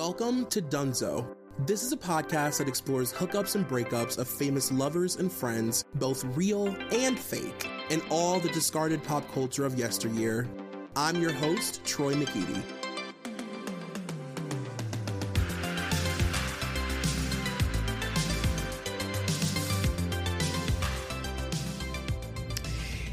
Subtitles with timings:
[0.00, 1.26] Welcome to Dunzo.
[1.66, 6.24] This is a podcast that explores hookups and breakups of famous lovers and friends, both
[6.34, 10.48] real and fake, and all the discarded pop culture of yesteryear.
[10.96, 12.62] I'm your host, Troy McEady.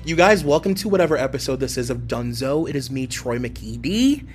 [0.05, 2.69] You guys, welcome to whatever episode this is of Dunzo.
[2.69, 4.25] It is me, Troy McEady.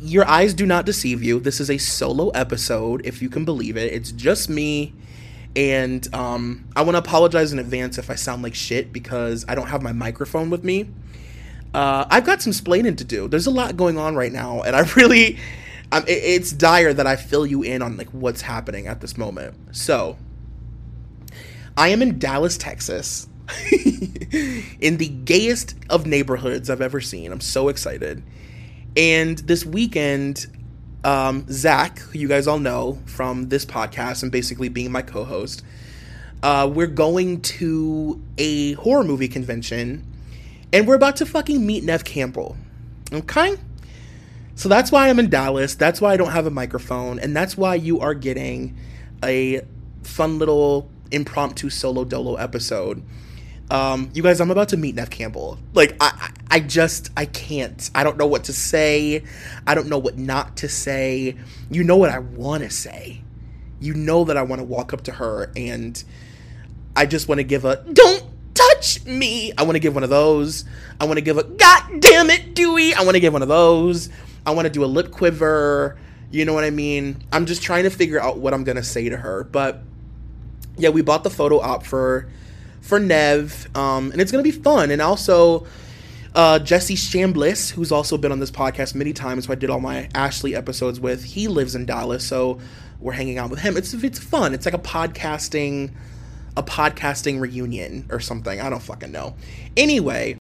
[0.00, 1.40] Your eyes do not deceive you.
[1.40, 3.92] This is a solo episode, if you can believe it.
[3.92, 4.94] It's just me.
[5.54, 9.54] And um, I want to apologize in advance if I sound like shit because I
[9.54, 10.88] don't have my microphone with me.
[11.74, 13.28] Uh, I've got some splaining to do.
[13.28, 15.38] There's a lot going on right now, and I really,
[15.92, 19.54] it, it's dire that I fill you in on like what's happening at this moment.
[19.72, 20.16] So,
[21.76, 23.28] I am in Dallas, Texas,
[24.80, 27.32] in the gayest of neighborhoods I've ever seen.
[27.32, 28.22] I'm so excited.
[28.96, 30.46] And this weekend,
[31.04, 35.24] um, Zach, who you guys all know from this podcast and basically being my co
[35.24, 35.62] host,
[36.42, 40.06] uh, we're going to a horror movie convention
[40.72, 42.56] and we're about to fucking meet Neve Campbell.
[43.12, 43.56] Okay?
[44.54, 45.74] So that's why I'm in Dallas.
[45.74, 47.18] That's why I don't have a microphone.
[47.18, 48.76] And that's why you are getting
[49.24, 49.62] a
[50.02, 53.02] fun little impromptu solo dolo episode.
[53.70, 55.58] Um, you guys, I'm about to meet Neve Campbell.
[55.74, 57.88] Like, I, I just, I can't.
[57.94, 59.22] I don't know what to say.
[59.66, 61.36] I don't know what not to say.
[61.70, 63.22] You know what I want to say.
[63.80, 66.02] You know that I want to walk up to her and
[66.96, 69.52] I just want to give a, don't touch me.
[69.56, 70.64] I want to give one of those.
[71.00, 72.92] I want to give a, God damn it, Dewey.
[72.94, 74.08] I want to give one of those.
[74.44, 75.96] I want to do a lip quiver.
[76.32, 77.22] You know what I mean?
[77.32, 79.44] I'm just trying to figure out what I'm going to say to her.
[79.44, 79.82] But
[80.76, 82.28] yeah, we bought the photo op for
[82.80, 84.90] for Neve, um, and it's gonna be fun.
[84.90, 85.66] And also,
[86.34, 89.80] uh, Jesse Chambliss, who's also been on this podcast many times, who I did all
[89.80, 92.58] my Ashley episodes with, he lives in Dallas, so
[93.00, 93.76] we're hanging out with him.
[93.76, 94.54] It's it's fun.
[94.54, 95.92] It's like a podcasting
[96.56, 98.60] a podcasting reunion or something.
[98.60, 99.34] I don't fucking know.
[99.76, 100.36] Anyway,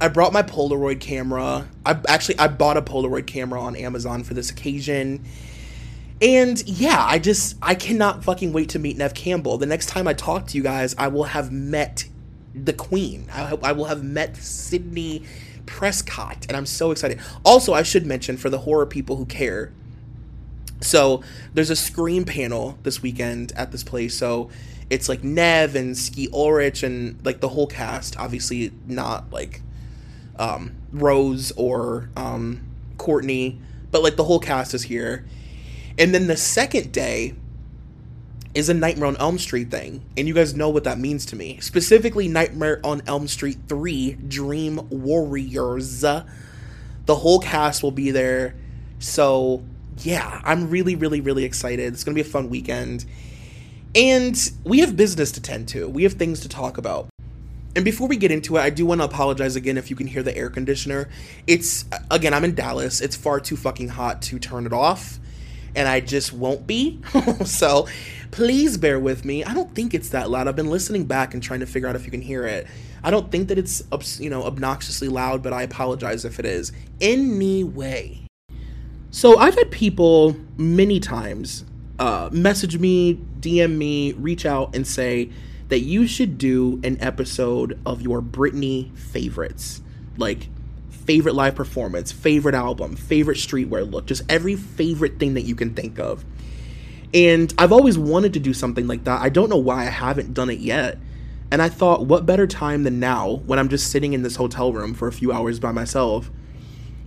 [0.00, 1.68] I brought my Polaroid camera.
[1.84, 5.24] I actually I bought a Polaroid camera on Amazon for this occasion.
[6.20, 9.56] And yeah, I just I cannot fucking wait to meet Neve Campbell.
[9.58, 12.08] The next time I talk to you guys, I will have met
[12.54, 13.26] the queen.
[13.32, 15.22] I, hope I will have met Sidney
[15.66, 17.20] Prescott, and I'm so excited.
[17.44, 19.72] Also, I should mention for the horror people who care.
[20.80, 21.22] So
[21.54, 24.16] there's a Scream panel this weekend at this place.
[24.16, 24.50] So
[24.90, 28.18] it's like Neve and Skeet Ulrich and like the whole cast.
[28.18, 29.62] Obviously, not like
[30.36, 32.62] um, Rose or um,
[32.96, 33.60] Courteney,
[33.92, 35.24] but like the whole cast is here
[35.98, 37.34] and then the second day
[38.54, 40.02] is a Nightmare on Elm Street thing.
[40.16, 41.58] And you guys know what that means to me.
[41.60, 46.00] Specifically, Nightmare on Elm Street 3 Dream Warriors.
[46.00, 46.24] The
[47.08, 48.54] whole cast will be there.
[48.98, 49.64] So,
[49.98, 51.92] yeah, I'm really, really, really excited.
[51.92, 53.04] It's going to be a fun weekend.
[53.94, 57.08] And we have business to tend to, we have things to talk about.
[57.74, 60.06] And before we get into it, I do want to apologize again if you can
[60.06, 61.08] hear the air conditioner.
[61.46, 63.00] It's, again, I'm in Dallas.
[63.00, 65.18] It's far too fucking hot to turn it off
[65.78, 67.00] and I just won't be.
[67.44, 67.86] so
[68.32, 69.44] please bear with me.
[69.44, 70.48] I don't think it's that loud.
[70.48, 72.66] I've been listening back and trying to figure out if you can hear it.
[73.04, 73.84] I don't think that it's
[74.18, 76.72] you know obnoxiously loud, but I apologize if it is.
[77.00, 78.26] Anyway,
[79.10, 81.64] so I've had people many times
[82.00, 85.30] uh, message me, DM me, reach out, and say
[85.68, 89.80] that you should do an episode of your Britney favorites,
[90.16, 90.48] like
[91.08, 95.72] favorite live performance, favorite album, favorite streetwear look, just every favorite thing that you can
[95.72, 96.22] think of.
[97.14, 99.22] And I've always wanted to do something like that.
[99.22, 100.98] I don't know why I haven't done it yet.
[101.50, 104.70] And I thought, what better time than now when I'm just sitting in this hotel
[104.70, 106.30] room for a few hours by myself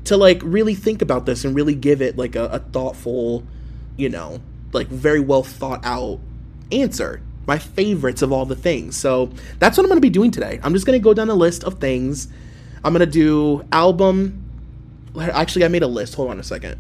[0.06, 3.44] to like really think about this and really give it like a, a thoughtful,
[3.98, 4.42] you know,
[4.74, 6.20] like very well thought out
[6.72, 7.22] answer.
[7.46, 8.98] My favorites of all the things.
[8.98, 10.60] So that's what I'm going to be doing today.
[10.64, 12.28] I'm just going to go down a list of things.
[12.84, 14.44] I'm to do album.
[15.20, 16.16] Actually, I made a list.
[16.16, 16.80] Hold on a second.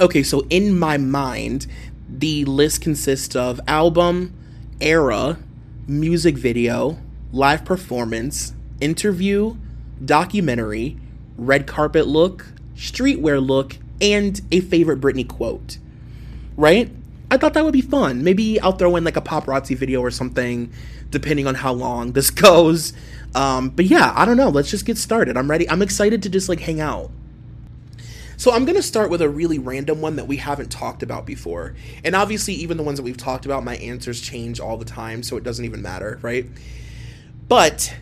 [0.00, 1.66] Okay, so in my mind,
[2.08, 4.34] the list consists of album,
[4.80, 5.38] era,
[5.86, 6.98] music video,
[7.32, 9.56] live performance, interview,
[10.04, 10.96] documentary,
[11.36, 15.78] red carpet look, streetwear look, and a favorite Britney quote.
[16.56, 16.90] Right?
[17.30, 18.22] I thought that would be fun.
[18.22, 20.72] Maybe I'll throw in like a paparazzi video or something,
[21.10, 22.92] depending on how long this goes.
[23.34, 24.48] Um, but yeah, I don't know.
[24.48, 25.36] Let's just get started.
[25.36, 25.68] I'm ready.
[25.68, 27.10] I'm excited to just like hang out.
[28.36, 31.24] So I'm going to start with a really random one that we haven't talked about
[31.24, 31.74] before.
[32.04, 35.22] And obviously, even the ones that we've talked about, my answers change all the time,
[35.22, 36.46] so it doesn't even matter, right?
[37.48, 37.94] But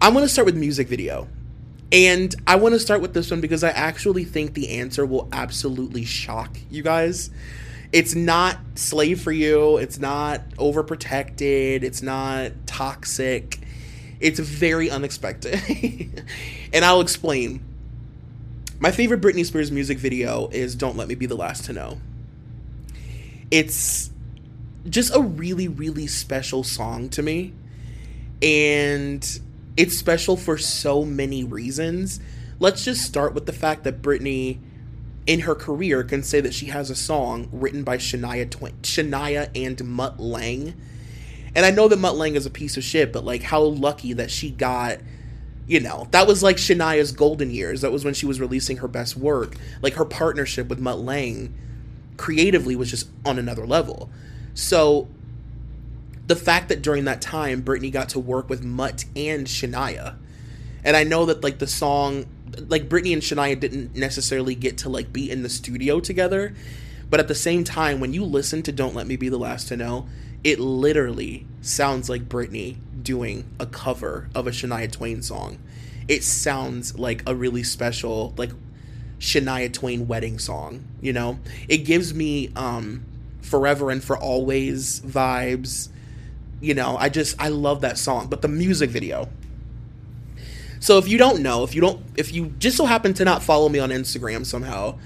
[0.00, 1.28] I'm going to start with music video.
[1.90, 5.28] And I want to start with this one because I actually think the answer will
[5.32, 7.30] absolutely shock you guys.
[7.92, 13.60] It's not slave for you, it's not overprotected, it's not toxic.
[14.20, 15.60] It's very unexpected.
[16.72, 17.64] and I'll explain.
[18.80, 21.98] My favorite Britney Spears music video is Don't Let Me Be the Last to Know.
[23.50, 24.10] It's
[24.88, 27.54] just a really, really special song to me.
[28.40, 29.40] And
[29.76, 32.20] it's special for so many reasons.
[32.60, 34.58] Let's just start with the fact that Britney,
[35.26, 39.48] in her career, can say that she has a song written by Shania Twain, Shania
[39.54, 40.74] and Mutt Lange.
[41.54, 44.30] And I know that Mutt is a piece of shit, but like how lucky that
[44.30, 44.98] she got,
[45.66, 47.80] you know, that was like Shania's golden years.
[47.80, 49.54] That was when she was releasing her best work.
[49.82, 51.52] Like her partnership with Mutt Lange
[52.16, 54.10] creatively was just on another level.
[54.54, 55.08] So
[56.26, 60.16] the fact that during that time Britney got to work with Mutt and Shania.
[60.84, 62.26] And I know that like the song
[62.66, 66.54] like Britney and Shania didn't necessarily get to like be in the studio together,
[67.10, 69.68] but at the same time when you listen to Don't Let Me Be the Last
[69.68, 70.08] to Know,
[70.44, 75.58] it literally sounds like Britney doing a cover of a Shania Twain song.
[76.06, 78.50] It sounds like a really special like
[79.18, 81.38] Shania Twain wedding song, you know?
[81.68, 83.04] It gives me um
[83.42, 85.88] forever and for always vibes
[86.60, 88.28] you know, I just I love that song.
[88.28, 89.28] But the music video.
[90.80, 93.42] So if you don't know, if you don't if you just so happen to not
[93.42, 94.98] follow me on Instagram somehow,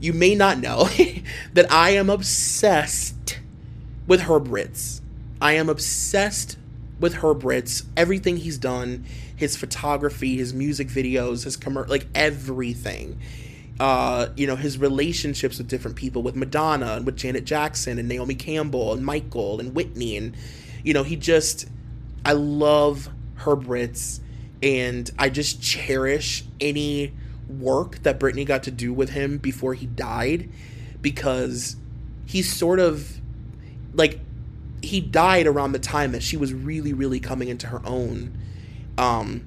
[0.00, 0.88] you may not know
[1.54, 3.38] that I am obsessed
[4.06, 5.00] with Herb Ritts.
[5.40, 6.58] I am obsessed
[7.00, 7.84] with Herb Ritts.
[7.96, 9.04] Everything he's done,
[9.34, 13.18] his photography, his music videos, his commercial, like everything.
[13.78, 18.08] Uh, you know, his relationships with different people, with Madonna and with Janet Jackson and
[18.08, 20.34] Naomi Campbell and Michael and Whitney and
[20.86, 21.66] you know, he just,
[22.24, 24.20] I love Herb Ritts,
[24.62, 27.12] and I just cherish any
[27.48, 30.48] work that Britney got to do with him before he died
[31.02, 31.74] because
[32.24, 33.15] he's sort of
[33.96, 34.20] like
[34.82, 38.36] he died around the time that she was really really coming into her own
[38.98, 39.44] um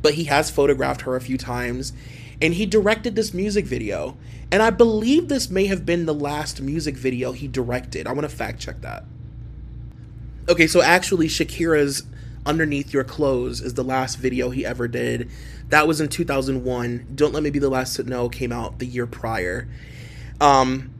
[0.00, 1.92] but he has photographed her a few times
[2.40, 4.16] and he directed this music video
[4.50, 8.22] and i believe this may have been the last music video he directed i want
[8.28, 9.04] to fact check that
[10.50, 12.02] Okay, so actually, Shakira's
[12.44, 15.30] Underneath Your Clothes is the last video he ever did.
[15.68, 17.06] That was in 2001.
[17.14, 19.68] Don't Let Me Be the Last to Know came out the year prior.
[20.40, 20.92] Um,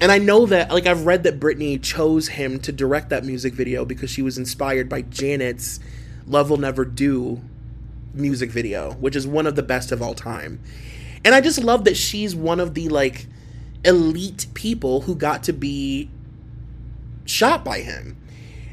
[0.00, 3.54] and I know that, like, I've read that Britney chose him to direct that music
[3.54, 5.80] video because she was inspired by Janet's
[6.26, 7.40] Love Will Never Do
[8.12, 10.60] music video, which is one of the best of all time.
[11.24, 13.26] And I just love that she's one of the, like,
[13.84, 16.10] elite people who got to be
[17.24, 18.16] shot by him.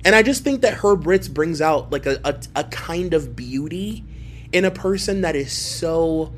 [0.04, 3.36] And I just think that Herb Ritts brings out like a, a, a kind of
[3.36, 4.04] beauty
[4.52, 6.34] in a person that is so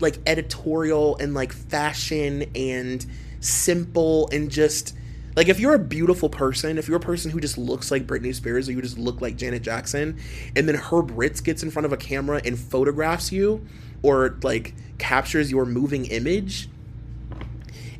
[0.00, 3.04] like editorial and like fashion and
[3.40, 4.94] simple and just
[5.36, 8.34] like if you're a beautiful person, if you're a person who just looks like Britney
[8.34, 10.18] Spears or you just look like Janet Jackson,
[10.56, 13.64] and then Herb Ritts gets in front of a camera and photographs you
[14.02, 16.68] or like captures your moving image,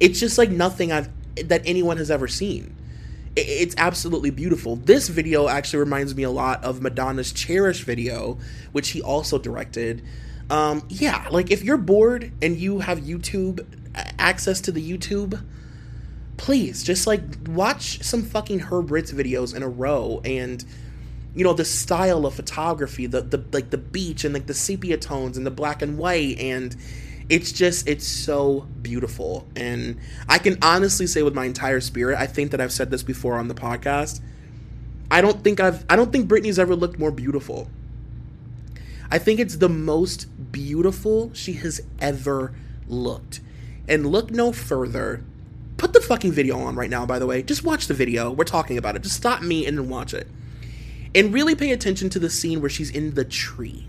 [0.00, 1.08] it's just like nothing I've
[1.46, 2.74] that anyone has ever seen
[3.36, 4.76] it's absolutely beautiful.
[4.76, 8.38] This video actually reminds me a lot of Madonna's Cherish video,
[8.72, 10.02] which he also directed.
[10.50, 13.64] Um, yeah, like if you're bored and you have YouTube
[14.28, 15.42] access to the YouTube,
[16.36, 20.64] please just like watch some fucking Herb Ritts videos in a row and
[21.34, 24.96] you know the style of photography, the the like the beach and like the sepia
[24.96, 26.76] tones and the black and white and
[27.28, 29.98] it's just it's so beautiful and
[30.30, 33.34] i can honestly say with my entire spirit i think that i've said this before
[33.34, 34.22] on the podcast
[35.10, 37.68] i don't think i've i don't think britney's ever looked more beautiful
[39.10, 42.54] I think it's the most beautiful she has ever
[42.86, 43.40] looked.
[43.88, 45.24] And look no further.
[45.76, 47.42] Put the fucking video on right now, by the way.
[47.42, 48.30] Just watch the video.
[48.30, 49.02] We're talking about it.
[49.02, 50.28] Just stop me and then watch it.
[51.14, 53.88] And really pay attention to the scene where she's in the tree.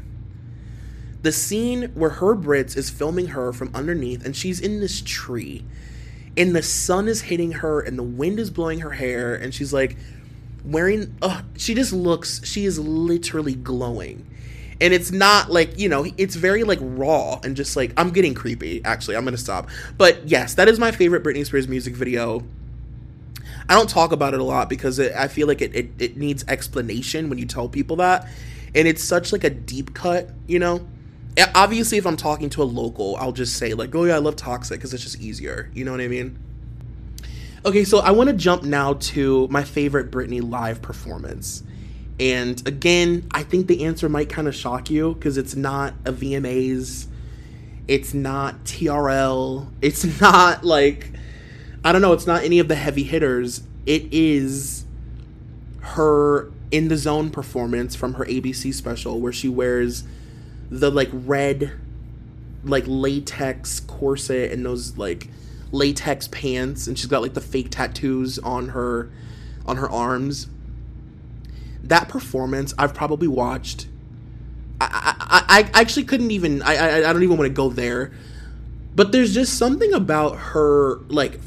[1.21, 5.65] The scene where Herb Ritts is filming her from underneath and she's in this tree.
[6.37, 9.73] And the sun is hitting her and the wind is blowing her hair and she's
[9.73, 9.97] like
[10.63, 14.29] wearing uh she just looks she is literally glowing
[14.81, 18.33] and it's not like you know it's very like raw and just like i'm getting
[18.33, 19.15] creepy actually.
[19.15, 19.69] I'm gonna stop.
[19.97, 22.43] But yes that is my favorite britney spears music video.
[23.67, 26.17] I don't talk about it a lot because it, i feel like it, it, it
[26.17, 28.27] needs explanation when you tell people that.
[28.75, 30.87] And it's such like a deep cut you know?
[31.55, 34.35] Obviously if i'm talking to a local i'll just say like oh yeah i love
[34.35, 35.69] toxic because it's just easier.
[35.73, 36.37] You know what i mean?
[37.65, 41.63] Okay so i want to jump now to my favorite britney live performance
[42.19, 46.11] and again, I think the answer might kind of shock you because it's not a
[46.11, 47.07] VMAs,
[47.87, 51.11] it's not TRL, it's not like
[51.83, 53.63] I don't know, it's not any of the heavy hitters.
[53.85, 54.85] It is
[55.79, 60.03] her in the zone performance from her ABC special where she wears
[60.69, 61.71] the like red
[62.63, 65.29] like latex corset and those like
[65.71, 69.09] latex pants and she's got like the fake tattoos on her
[69.65, 70.47] on her arms
[71.89, 73.87] that performance I've probably watched.
[74.81, 76.61] I, I, I actually couldn't even.
[76.61, 78.11] I, I, I don't even want to go there.
[78.95, 81.39] But there's just something about her like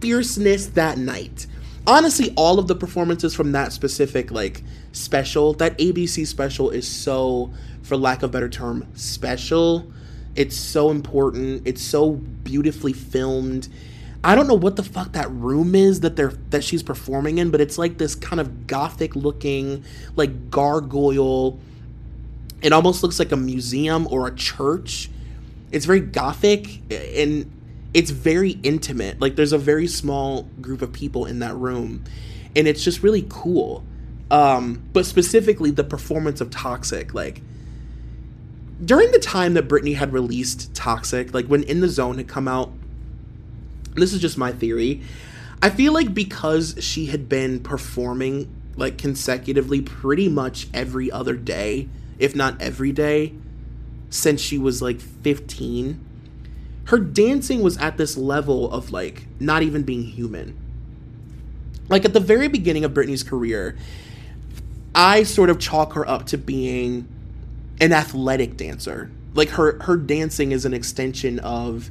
[0.00, 1.46] fierceness that night.
[1.86, 7.52] Honestly, all of the performances from that specific like special, that ABC special is so,
[7.82, 9.90] for lack of a better term, special.
[10.34, 11.66] It's so important.
[11.66, 13.68] It's so beautifully filmed
[14.24, 17.50] I don't know what the fuck that room is that they're that she's performing in,
[17.50, 21.58] but it's like this kind of gothic looking like gargoyle.
[22.62, 25.10] It almost looks like a museum or a church.
[25.72, 27.50] It's very gothic and
[27.92, 29.20] it's very intimate.
[29.20, 32.04] Like there's a very small group of people in that room
[32.54, 33.82] and it's just really cool.
[34.30, 37.42] Um, but specifically the performance of Toxic like
[38.84, 42.48] during the time that Britney had released Toxic, like when In the Zone had come
[42.48, 42.72] out
[43.94, 45.02] this is just my theory.
[45.62, 51.88] I feel like because she had been performing like consecutively pretty much every other day,
[52.18, 53.34] if not every day,
[54.10, 56.00] since she was like 15,
[56.84, 60.56] her dancing was at this level of like not even being human.
[61.88, 63.76] Like at the very beginning of Britney's career,
[64.94, 67.08] I sort of chalk her up to being
[67.80, 69.10] an athletic dancer.
[69.34, 71.88] Like her her dancing is an extension of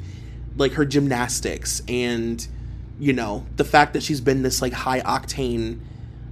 [0.58, 2.48] like her gymnastics and
[3.00, 5.79] you know the fact that she's been this like high octane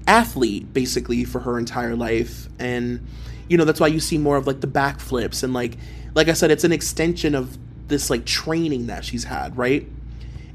[0.10, 2.50] athlete basically for her entire life.
[2.58, 3.06] And
[3.48, 5.78] you know that's why you see more of like the backflips and like
[6.16, 7.58] like I said it's an extension of
[7.88, 9.88] this like training that she's had right?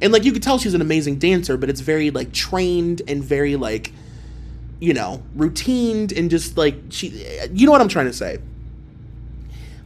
[0.03, 3.23] And like you could tell she's an amazing dancer but it's very like trained and
[3.23, 3.93] very like
[4.81, 7.09] you know routined and just like she
[7.53, 8.39] you know what I'm trying to say?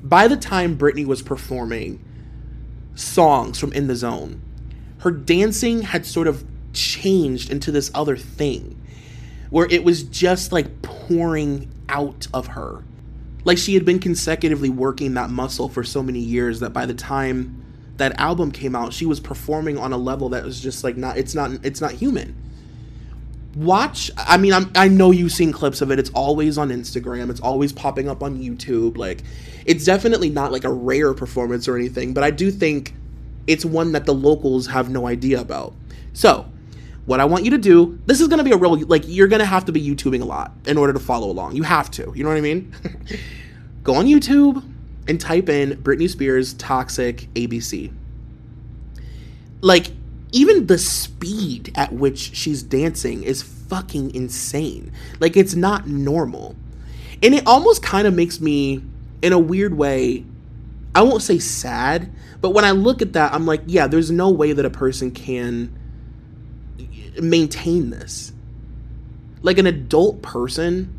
[0.03, 2.03] By the time Britney was performing
[2.99, 4.43] songs from In the Zone,
[4.99, 8.81] her dancing had sort of changed into this other thing
[9.51, 12.83] where it was just like pouring out of her.
[13.45, 16.95] Like she had been consecutively working that muscle for so many years that by the
[16.95, 17.65] time
[17.97, 21.17] that album came out, she was performing on a level that was just like not
[21.17, 22.37] it's not it's not human.
[23.55, 25.99] Watch, I mean, I'm, I know you've seen clips of it.
[25.99, 27.31] It's always on Instagram.
[27.31, 28.97] It's always popping up on YouTube.
[28.97, 29.25] Like,
[29.69, 32.95] it's definitely not like a rare performance or anything, but I do think
[33.47, 35.75] it's one that the locals have no idea about.
[36.15, 36.51] So,
[37.05, 39.29] what I want you to do, this is going to be a real, like, you're
[39.29, 41.55] going to have to be YouTubing a lot in order to follow along.
[41.55, 42.11] You have to.
[42.17, 42.75] You know what I mean?
[43.83, 44.65] Go on YouTube
[45.07, 47.93] and type in Britney Spears Toxic ABC.
[49.61, 49.89] Like,
[50.33, 54.93] even the speed at which she's dancing is fucking insane.
[55.21, 56.57] Like, it's not normal.
[57.23, 58.83] And it almost kind of makes me
[59.23, 60.25] in a weird way,
[60.95, 64.31] I won't say sad, but when I look at that, I'm like, yeah, there's no
[64.31, 65.77] way that a person can
[67.21, 68.33] maintain this.
[69.43, 70.95] Like an adult person,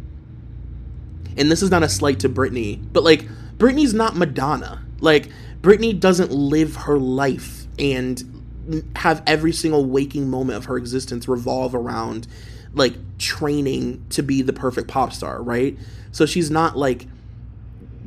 [1.37, 4.85] and this is not a slight to Britney, but like, Britney's not Madonna.
[5.01, 5.29] Like,
[5.61, 8.23] Britney doesn't live her life and
[8.95, 12.27] have every single waking moment of her existence revolve around
[12.73, 15.77] like training to be the perfect pop star, right?
[16.11, 17.07] So she's not like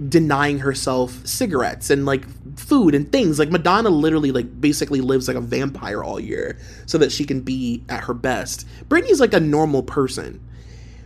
[0.09, 2.25] denying herself cigarettes and like
[2.59, 3.39] food and things.
[3.39, 7.41] Like Madonna literally like basically lives like a vampire all year so that she can
[7.41, 8.67] be at her best.
[8.89, 10.41] Britney's like a normal person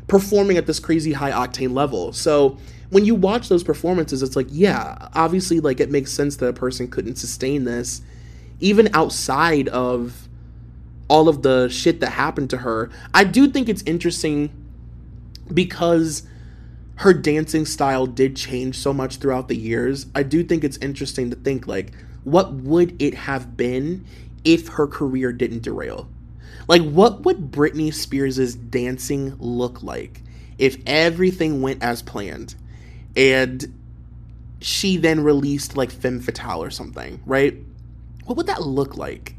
[0.06, 2.12] performing at this crazy high octane level.
[2.12, 2.58] So
[2.90, 6.52] when you watch those performances, it's like, yeah, obviously, like it makes sense that a
[6.52, 8.02] person couldn't sustain this,
[8.60, 10.28] even outside of
[11.08, 12.90] all of the shit that happened to her.
[13.14, 14.50] I do think it's interesting
[15.52, 16.22] because
[16.96, 20.06] her dancing style did change so much throughout the years.
[20.14, 21.92] I do think it's interesting to think like
[22.24, 24.04] what would it have been
[24.44, 26.08] if her career didn't derail?
[26.68, 30.22] Like what would Britney Spears' dancing look like
[30.58, 32.54] if everything went as planned
[33.14, 33.72] and
[34.60, 37.56] she then released like Femme Fatale or something, right?
[38.24, 39.36] What would that look like?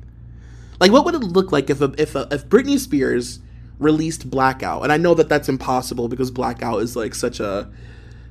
[0.80, 3.40] Like what would it look like if a, if a, if Britney Spears
[3.80, 4.84] released Blackout.
[4.84, 7.70] And I know that that's impossible because Blackout is like such a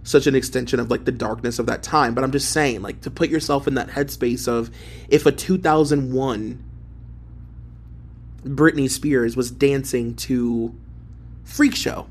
[0.03, 3.01] such an extension of like the darkness of that time, but I'm just saying like
[3.03, 4.71] to put yourself in that headspace of
[5.09, 6.63] if a 2001
[8.45, 10.73] Britney Spears was dancing to
[11.45, 12.07] Freak Show.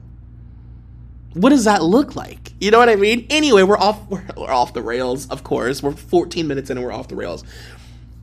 [1.33, 2.53] What does that look like?
[2.59, 3.27] You know what I mean?
[3.29, 5.81] Anyway, we're off we're, we're off the rails, of course.
[5.81, 7.43] We're 14 minutes in and we're off the rails.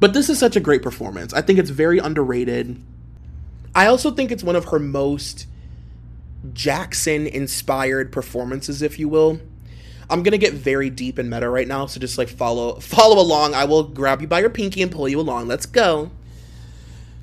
[0.01, 1.33] But this is such a great performance.
[1.33, 2.83] I think it's very underrated.
[3.75, 5.47] I also think it's one of her most
[6.53, 9.41] Jackson inspired performances, if you will.
[10.11, 13.55] I'm gonna get very deep in meta right now, so just like follow follow along.
[13.55, 15.49] I will grab you by your pinky and pull you along.
[15.49, 16.11] Let's go.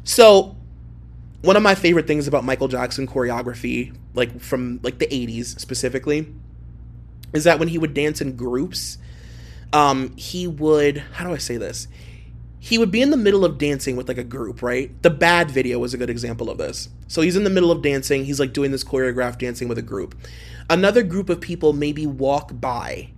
[0.04, 0.56] So,
[1.42, 6.34] one of my favorite things about Michael Jackson choreography, like from like the 80s specifically,
[7.32, 8.98] is that when he would dance in groups,
[9.72, 11.88] um, he would how do I say this?
[12.60, 14.92] He would be in the middle of dancing with like a group, right?
[15.02, 16.90] The bad video was a good example of this.
[17.08, 19.84] So he's in the middle of dancing, he's like doing this choreographed dancing with a
[19.84, 20.16] group.
[20.70, 23.10] Another group of people maybe walk by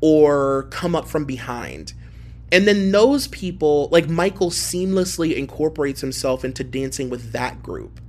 [0.00, 1.92] or come up from behind.
[2.50, 8.00] And then those people, like Michael seamlessly incorporates himself into dancing with that group.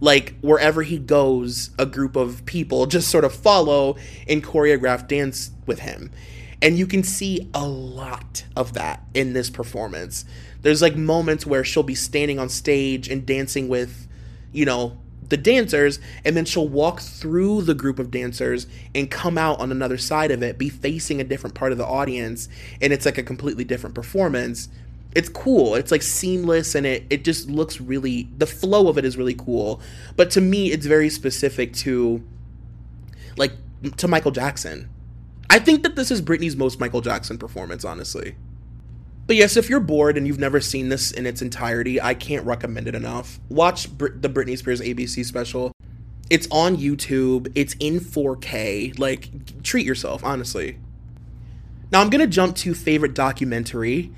[0.00, 3.96] Like wherever he goes, a group of people just sort of follow
[4.28, 6.12] and choreograph dance with him.
[6.60, 10.24] And you can see a lot of that in this performance.
[10.62, 14.08] There's like moments where she'll be standing on stage and dancing with,
[14.52, 19.36] you know, the dancers, and then she'll walk through the group of dancers and come
[19.36, 22.48] out on another side of it, be facing a different part of the audience,
[22.80, 24.68] and it's like a completely different performance.
[25.14, 25.74] It's cool.
[25.74, 29.34] It's like seamless and it it just looks really the flow of it is really
[29.34, 29.80] cool.
[30.16, 32.22] But to me it's very specific to
[33.36, 33.52] like
[33.96, 34.90] to Michael Jackson.
[35.50, 38.36] I think that this is Britney's most Michael Jackson performance, honestly.
[39.26, 42.46] But yes, if you're bored and you've never seen this in its entirety, I can't
[42.46, 43.38] recommend it enough.
[43.48, 45.72] Watch Br- the Britney Spears ABC special.
[46.30, 47.52] It's on YouTube.
[47.54, 48.98] It's in 4K.
[48.98, 50.78] Like, treat yourself, honestly.
[51.90, 54.12] Now I'm gonna jump to favorite documentary,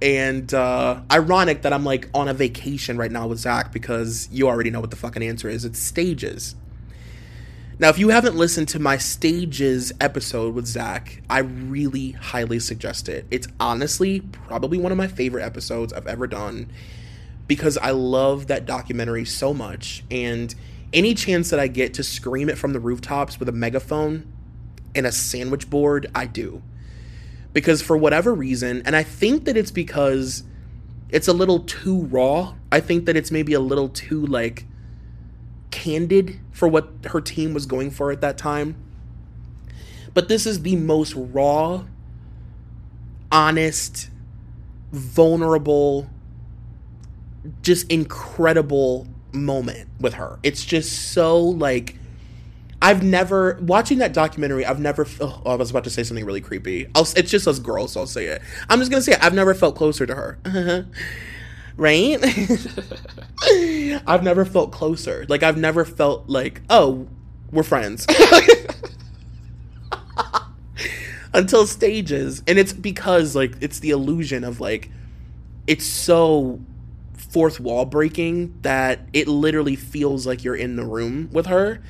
[0.00, 4.48] and uh, ironic that I'm like on a vacation right now with Zach because you
[4.48, 5.64] already know what the fucking answer is.
[5.64, 6.54] It's Stages.
[7.80, 13.08] Now, if you haven't listened to my stages episode with Zach, I really highly suggest
[13.08, 13.24] it.
[13.30, 16.70] It's honestly probably one of my favorite episodes I've ever done
[17.46, 20.04] because I love that documentary so much.
[20.10, 20.54] And
[20.92, 24.30] any chance that I get to scream it from the rooftops with a megaphone
[24.94, 26.60] and a sandwich board, I do.
[27.54, 30.42] Because for whatever reason, and I think that it's because
[31.08, 34.66] it's a little too raw, I think that it's maybe a little too like
[35.70, 38.76] candid for what her team was going for at that time.
[40.12, 41.84] But this is the most raw,
[43.30, 44.10] honest,
[44.92, 46.10] vulnerable,
[47.62, 50.38] just incredible moment with her.
[50.42, 51.96] It's just so like
[52.82, 54.64] I've never watching that documentary.
[54.64, 55.06] I've never.
[55.20, 56.86] Oh, I was about to say something really creepy.
[56.94, 58.42] I'll, it's just us girls, so I'll say it.
[58.68, 59.22] I'm just gonna say it.
[59.22, 60.38] I've never felt closer to her.
[61.80, 62.18] right?
[64.06, 65.24] I've never felt closer.
[65.28, 67.08] Like I've never felt like, oh,
[67.50, 68.06] we're friends.
[71.32, 72.42] Until stages.
[72.46, 74.90] And it's because like it's the illusion of like
[75.66, 76.60] it's so
[77.14, 81.80] fourth wall breaking that it literally feels like you're in the room with her.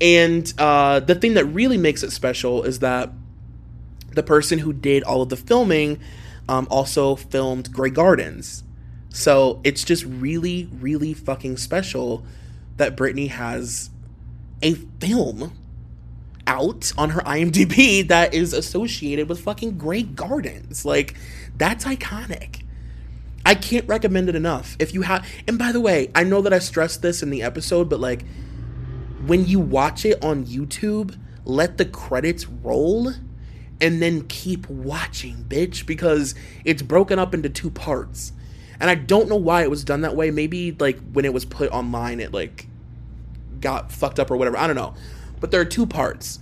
[0.00, 3.10] And uh, the thing that really makes it special is that
[4.12, 6.00] the person who did all of the filming
[6.48, 8.64] um, also filmed Grey Gardens,
[9.12, 12.24] so it's just really, really fucking special
[12.78, 13.90] that Britney has
[14.62, 15.52] a film
[16.46, 20.84] out on her IMDb that is associated with fucking Grey Gardens.
[20.84, 21.14] Like,
[21.56, 22.62] that's iconic.
[23.44, 24.76] I can't recommend it enough.
[24.78, 27.42] If you have, and by the way, I know that I stressed this in the
[27.42, 28.24] episode, but like,
[29.26, 33.12] when you watch it on YouTube, let the credits roll
[33.80, 38.32] and then keep watching, bitch, because it's broken up into two parts
[38.82, 40.32] and I don't know why it was done that way.
[40.32, 42.66] Maybe like when it was put online, it like
[43.60, 44.58] got fucked up or whatever.
[44.58, 44.94] I don't know.
[45.38, 46.40] But there are two parts.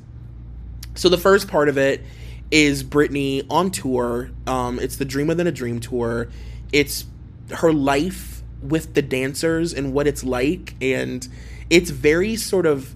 [0.94, 2.02] So the first part of it
[2.50, 4.30] is Britney on tour.
[4.46, 6.30] Um, it's the Dream Within a Dream tour.
[6.72, 7.04] It's
[7.50, 11.28] her life with the dancers and what it's like, and
[11.68, 12.94] it's very sort of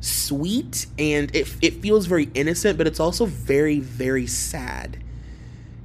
[0.00, 4.96] sweet and it it feels very innocent, but it's also very very sad.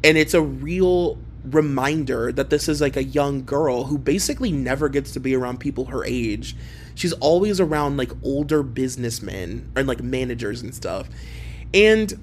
[0.05, 1.17] And it's a real
[1.49, 5.59] reminder that this is like a young girl who basically never gets to be around
[5.59, 6.55] people her age.
[6.95, 11.09] She's always around like older businessmen and like managers and stuff.
[11.73, 12.13] And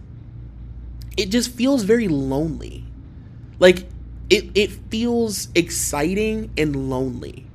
[1.17, 2.85] it just feels very lonely.
[3.59, 3.87] Like
[4.31, 7.47] it it feels exciting and lonely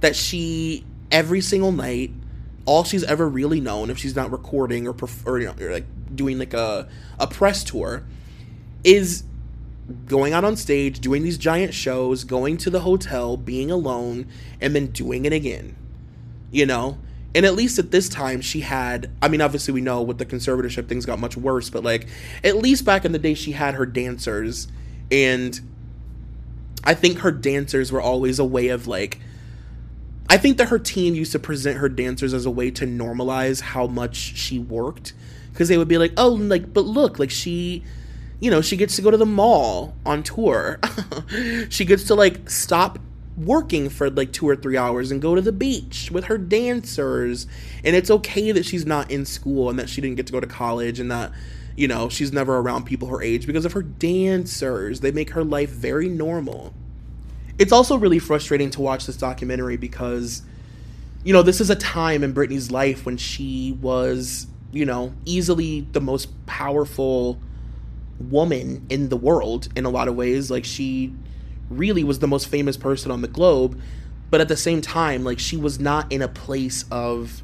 [0.00, 2.10] that she every single night
[2.64, 5.86] all she's ever really known if she's not recording or, or, you know, or like
[6.14, 8.04] doing like a a press tour
[8.84, 9.24] is
[10.06, 14.26] going out on stage, doing these giant shows, going to the hotel, being alone,
[14.60, 15.76] and then doing it again.
[16.50, 16.98] You know?
[17.34, 19.10] And at least at this time, she had.
[19.22, 22.08] I mean, obviously, we know with the conservatorship, things got much worse, but like,
[22.42, 24.66] at least back in the day, she had her dancers.
[25.12, 25.60] And
[26.82, 29.20] I think her dancers were always a way of like.
[30.28, 33.60] I think that her team used to present her dancers as a way to normalize
[33.60, 35.12] how much she worked.
[35.52, 37.82] Because they would be like, oh, like, but look, like, she
[38.40, 40.80] you know, she gets to go to the mall on tour.
[41.68, 42.98] she gets to like stop
[43.36, 47.46] working for like two or three hours and go to the beach with her dancers.
[47.84, 50.40] And it's okay that she's not in school and that she didn't get to go
[50.40, 51.32] to college and that,
[51.76, 55.00] you know, she's never around people her age because of her dancers.
[55.00, 56.72] They make her life very normal.
[57.58, 60.42] It's also really frustrating to watch this documentary because,
[61.24, 65.86] you know, this is a time in Britney's life when she was, you know, easily
[65.92, 67.38] the most powerful
[68.20, 70.50] woman in the world in a lot of ways.
[70.50, 71.14] Like she
[71.68, 73.80] really was the most famous person on the globe,
[74.30, 77.42] but at the same time, like she was not in a place of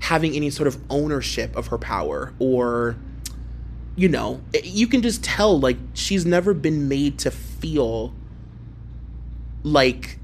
[0.00, 2.96] having any sort of ownership of her power or
[3.96, 8.12] you know, you can just tell like she's never been made to feel
[9.62, 10.18] like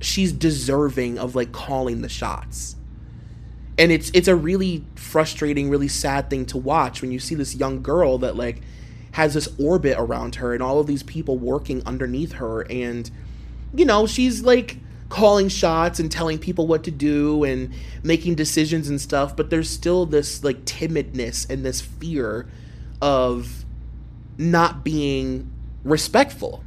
[0.00, 2.76] she's deserving of like calling the shots
[3.78, 7.54] and it's it's a really frustrating really sad thing to watch when you see this
[7.54, 8.60] young girl that like
[9.12, 12.62] has this orbit around her and all of these people working underneath her.
[12.70, 13.10] And
[13.74, 18.88] you know she's like calling shots and telling people what to do and making decisions
[18.88, 22.48] and stuff but there's still this like timidness and this fear
[23.02, 23.64] of
[24.38, 25.50] not being
[25.84, 26.64] respectful.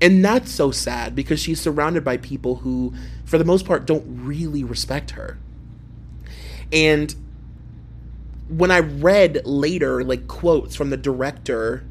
[0.00, 4.04] And that's so sad because she's surrounded by people who for the most part don't
[4.06, 5.38] really respect her
[6.72, 7.14] and
[8.48, 11.84] when I read later, like quotes from the director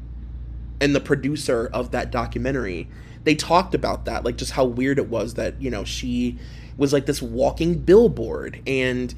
[0.80, 2.88] and the producer of that documentary,
[3.24, 6.38] they talked about that, like just how weird it was that, you know, she
[6.76, 9.14] was like this walking billboard and,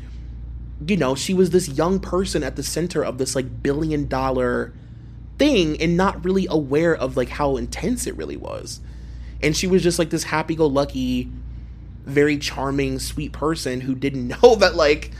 [0.87, 4.73] you know, she was this young person at the center of this like billion dollar
[5.39, 8.81] thing and not really aware of like how intense it really was.
[9.43, 11.31] And she was just like this happy go lucky,
[12.05, 15.13] very charming, sweet person who didn't know that like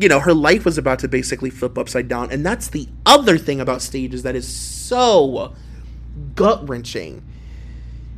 [0.00, 2.32] you know, her life was about to basically flip upside down.
[2.32, 5.54] And that's the other thing about stages that is so
[6.34, 7.22] gut wrenching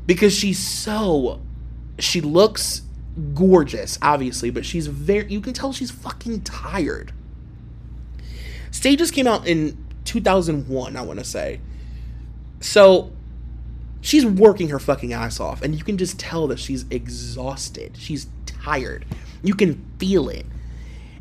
[0.07, 1.40] because she's so,
[1.99, 2.83] she looks
[3.35, 7.12] gorgeous, obviously, but she's very, you can tell she's fucking tired.
[8.71, 11.61] Stages came out in 2001, I want to say.
[12.61, 13.11] So
[14.01, 17.97] she's working her fucking ass off, and you can just tell that she's exhausted.
[17.99, 19.05] She's tired.
[19.42, 20.47] You can feel it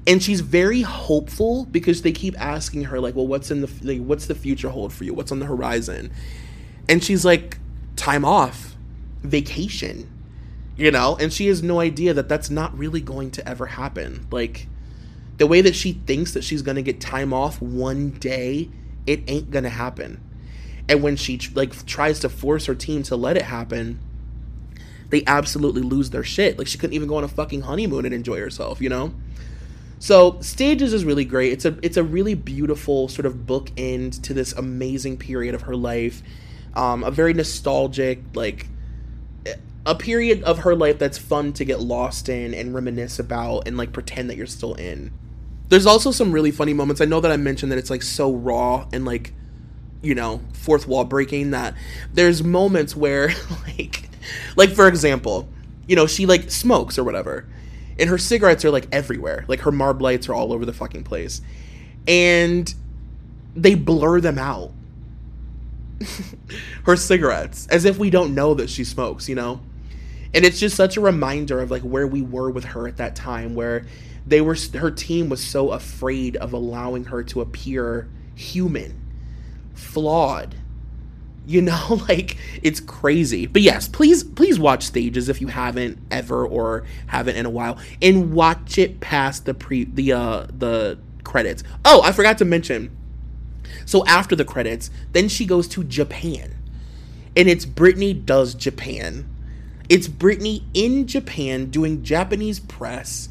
[0.08, 4.00] and she's very hopeful because they keep asking her like well what's in the like,
[4.00, 5.14] what's the future hold for you?
[5.14, 6.12] What's on the horizon?
[6.90, 7.58] And she's like
[7.96, 8.76] time off.
[9.22, 10.10] Vacation.
[10.76, 11.16] You know?
[11.20, 14.26] And she has no idea that that's not really going to ever happen.
[14.32, 14.68] Like
[15.38, 18.70] the way that she thinks that she's going to get time off one day
[19.06, 20.22] it ain't going to happen.
[20.90, 24.00] And when she like tries to force her team to let it happen
[25.10, 26.58] they absolutely lose their shit.
[26.58, 29.14] Like she couldn't even go on a fucking honeymoon and enjoy herself you know
[30.02, 31.54] so Stages is really great.
[31.54, 35.76] It's a it's a really beautiful sort of bookend to this amazing period of her
[35.76, 36.24] life.
[36.74, 38.66] Um, a very nostalgic, like
[39.86, 43.78] a period of her life that's fun to get lost in and reminisce about and
[43.78, 45.14] like pretend that you're still in.
[45.70, 47.00] There's also some really funny moments.
[47.00, 49.34] I know that I mentioned that it's like so raw and like
[50.02, 51.76] you know, fourth wall breaking that
[52.12, 53.28] there's moments where
[53.68, 54.10] like
[54.56, 55.48] like for example,
[55.88, 57.46] you know, she like smokes or whatever
[58.02, 59.46] and her cigarettes are like everywhere.
[59.48, 61.42] Like her marb lights are all over the fucking place.
[62.08, 62.74] And
[63.56, 64.72] they blur them out.
[66.86, 69.62] her cigarettes as if we don't know that she smokes, you know?
[70.34, 73.16] And it's just such a reminder of like where we were with her at that
[73.16, 73.86] time where
[74.26, 79.00] they were her team was so afraid of allowing her to appear human,
[79.74, 80.56] flawed.
[81.46, 83.46] You know, like it's crazy.
[83.46, 87.78] But yes, please please watch stages if you haven't ever or haven't in a while
[88.02, 91.64] and watch it past the pre the uh the credits.
[91.86, 92.96] Oh, I forgot to mention.
[93.86, 96.56] So after the credits, then she goes to Japan.
[97.36, 99.28] And it's Britney does Japan.
[99.90, 103.30] It's Britney in Japan doing Japanese press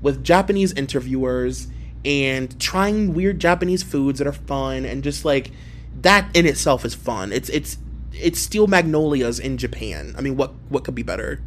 [0.00, 1.68] with Japanese interviewers
[2.04, 5.52] and trying weird Japanese foods that are fun and just like
[6.02, 7.32] that in itself is fun.
[7.32, 7.78] It's it's
[8.12, 10.14] it's Steel Magnolias in Japan.
[10.16, 11.40] I mean, what what could be better?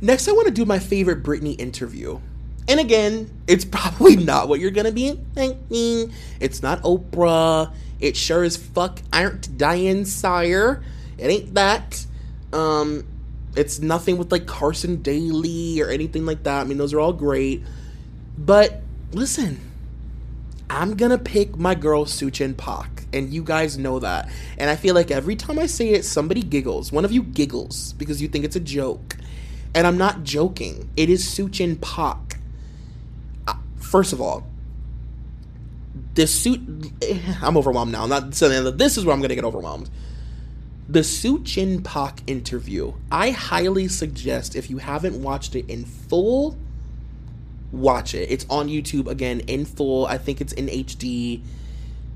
[0.00, 2.20] Next, I want to do my favorite Britney interview.
[2.68, 6.12] And again, it's probably not what you're gonna be thinking.
[6.40, 7.72] It's not Oprah.
[8.00, 10.82] It sure as fuck aren't Diane Sawyer.
[11.16, 12.04] It ain't that.
[12.52, 13.06] Um,
[13.56, 16.60] it's nothing with like Carson Daly or anything like that.
[16.60, 17.62] I mean, those are all great.
[18.36, 19.60] But listen,
[20.68, 24.28] I'm gonna pick my girl Suchin Pak, and you guys know that.
[24.58, 26.92] And I feel like every time I say it, somebody giggles.
[26.92, 29.16] One of you giggles because you think it's a joke.
[29.74, 30.88] And I'm not joking.
[30.96, 32.38] It is Suchin Pak.
[33.46, 34.46] Uh, first of all,
[36.14, 36.60] this suit.
[37.42, 38.04] I'm overwhelmed now.
[38.04, 39.90] I'm not saying that this is where I'm gonna get overwhelmed
[40.88, 46.56] the Suchin Pak interview, I highly suggest if you haven't watched it in full,
[47.72, 48.30] watch it.
[48.30, 50.06] It's on YouTube again in full.
[50.06, 51.42] I think it's in HD.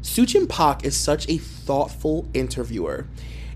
[0.03, 3.07] Suchin Pak is such a thoughtful interviewer.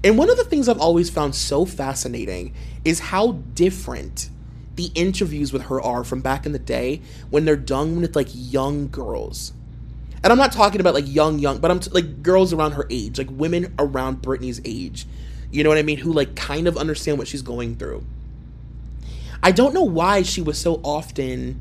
[0.02, 2.54] And one of the things I've always found so fascinating
[2.84, 4.28] is how different
[4.76, 8.28] the interviews with her are from back in the day when they're done with like
[8.32, 9.52] young girls
[10.24, 12.86] and I'm not talking about like young, young, but I'm t- like girls around her
[12.88, 15.06] age, like women around Britney's age.
[15.52, 15.98] You know what I mean?
[15.98, 18.06] Who like kind of understand what she's going through.
[19.42, 21.60] I don't know why she was so often.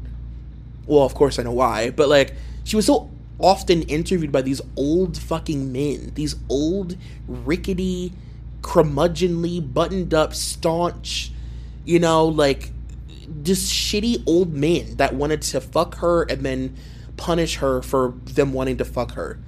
[0.85, 4.61] Well, of course I know why, but like she was so often interviewed by these
[4.75, 8.13] old fucking men, these old rickety,
[8.61, 11.31] curmudgeonly, buttoned up, staunch,
[11.85, 12.71] you know, like
[13.41, 16.75] just shitty old men that wanted to fuck her and then
[17.17, 19.39] punish her for them wanting to fuck her.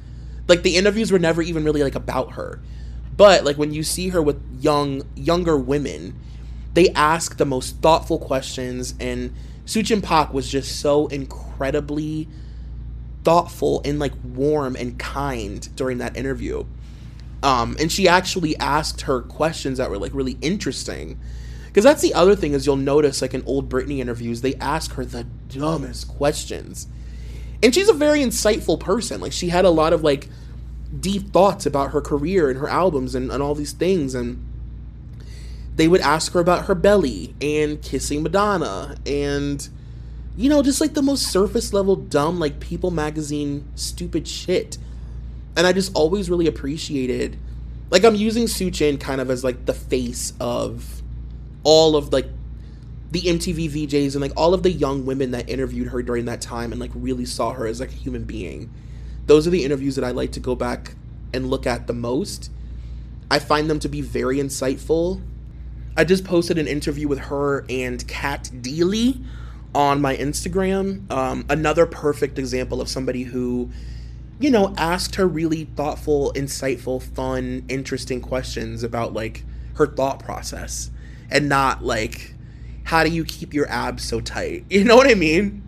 [0.47, 2.61] Like the interviews were never even really like about her.
[3.15, 6.19] But like when you see her with young younger women,
[6.73, 9.33] they ask the most thoughtful questions and
[9.65, 12.27] Suchin Pak was just so incredibly
[13.25, 16.63] thoughtful and like warm and kind during that interview.
[17.43, 21.19] Um, and she actually asked her questions that were like really interesting.
[21.67, 24.93] Because that's the other thing is you'll notice like in old Britney interviews, they ask
[24.93, 26.87] her the dumbest questions
[27.65, 30.29] and she's a very insightful person like she had a lot of like
[30.99, 34.43] deep thoughts about her career and her albums and, and all these things and
[35.75, 39.69] they would ask her about her belly and kissing madonna and
[40.37, 44.77] you know just like the most surface level dumb like people magazine stupid shit
[45.55, 47.37] and i just always really appreciated
[47.89, 51.01] like i'm using suchin kind of as like the face of
[51.63, 52.27] all of like
[53.11, 56.41] the MTV VJs and like all of the young women that interviewed her during that
[56.41, 58.69] time and like really saw her as like a human being.
[59.25, 60.95] Those are the interviews that I like to go back
[61.33, 62.51] and look at the most.
[63.31, 65.21] I find them to be very insightful.
[65.95, 69.23] I just posted an interview with her and Cat Deeley
[69.75, 71.11] on my Instagram.
[71.11, 73.69] Um, another perfect example of somebody who,
[74.39, 79.43] you know, asked her really thoughtful, insightful, fun, interesting questions about like
[79.75, 80.89] her thought process
[81.29, 82.33] and not like
[82.85, 84.63] how do you keep your abs so tight?
[84.69, 85.61] You know what I mean?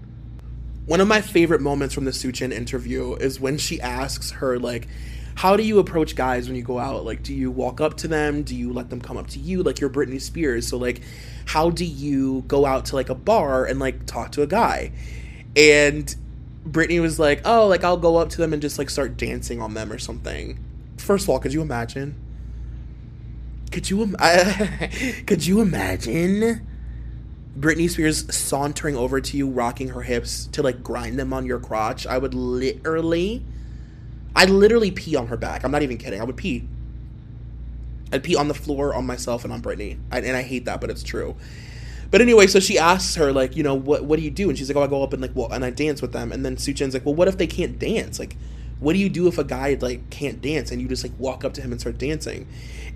[0.85, 4.87] One of my favorite moments from the Suchin interview is when she asks her, like,
[5.37, 7.05] how do you approach guys when you go out?
[7.05, 8.41] Like, do you walk up to them?
[8.41, 9.61] Do you let them come up to you?
[9.61, 10.67] Like, you're Britney Spears.
[10.67, 11.01] So, like,
[11.45, 14.91] how do you go out to, like, a bar and, like, talk to a guy?
[15.55, 16.13] And
[16.67, 19.61] Britney was like, oh, like, I'll go up to them and just, like, start dancing
[19.61, 20.57] on them or something.
[20.97, 22.19] First of all, could you imagine?
[23.71, 24.07] Could you,
[25.27, 26.65] could you imagine
[27.59, 31.59] Britney Spears sauntering over to you, rocking her hips to like grind them on your
[31.59, 33.43] crotch, I would literally,
[34.37, 35.63] I'd literally pee on her back.
[35.63, 36.21] I'm not even kidding.
[36.21, 36.67] I would pee.
[38.13, 39.97] I'd pee on the floor, on myself, and on Britney.
[40.11, 41.35] I, and I hate that, but it's true.
[42.11, 44.47] But anyway, so she asks her like, you know, what what do you do?
[44.47, 46.31] And she's like, oh, I go up and like, well, and I dance with them.
[46.31, 48.19] And then Suchin's like, well, what if they can't dance?
[48.19, 48.37] Like,
[48.79, 51.43] what do you do if a guy like can't dance and you just like walk
[51.43, 52.47] up to him and start dancing?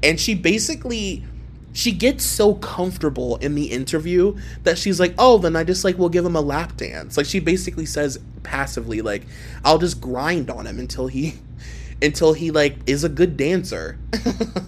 [0.04, 1.25] And she basically
[1.73, 5.97] she gets so comfortable in the interview that she's like, "Oh, then I just like
[5.97, 9.25] will give him a lap dance." Like she basically says passively like,
[9.63, 11.36] "I'll just grind on him until he
[12.01, 13.97] until he like is a good dancer.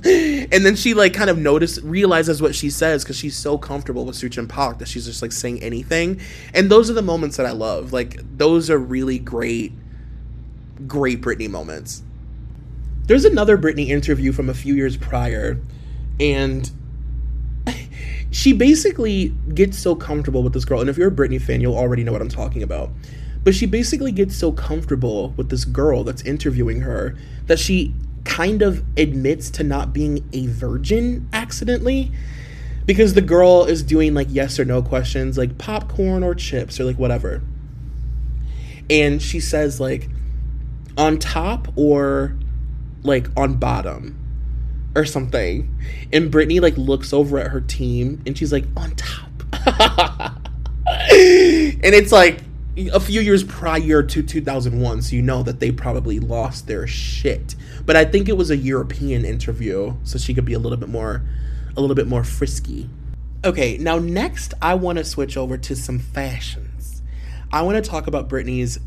[0.05, 4.05] and then she like kind of notice realizes what she says because she's so comfortable
[4.05, 6.21] with Suchin Pak that she's just like saying anything.
[6.53, 7.91] And those are the moments that I love.
[7.91, 9.73] Like those are really great,
[10.87, 12.03] great Britney moments.
[13.05, 15.59] There's another Britney interview from a few years prior,
[16.21, 16.71] and
[18.33, 20.81] she basically gets so comfortable with this girl.
[20.81, 22.89] And if you're a Britney fan, you'll already know what I'm talking about.
[23.43, 27.15] But she basically gets so comfortable with this girl that's interviewing her
[27.45, 27.93] that she
[28.23, 32.11] kind of admits to not being a virgin accidentally
[32.87, 36.85] because the girl is doing like yes or no questions like popcorn or chips or
[36.85, 37.43] like whatever.
[38.89, 40.09] And she says like
[40.97, 42.35] on top or
[43.03, 44.22] like on bottom
[44.95, 45.75] or something.
[46.11, 49.29] And Britney like looks over at her team and she's like on top.
[50.87, 52.41] and it's like
[52.91, 57.55] a few years prior to 2001 so you know that they probably lost their shit
[57.85, 60.89] but i think it was a european interview so she could be a little bit
[60.89, 61.21] more
[61.77, 62.89] a little bit more frisky
[63.45, 67.03] okay now next i want to switch over to some fashions
[67.51, 68.79] i want to talk about britney's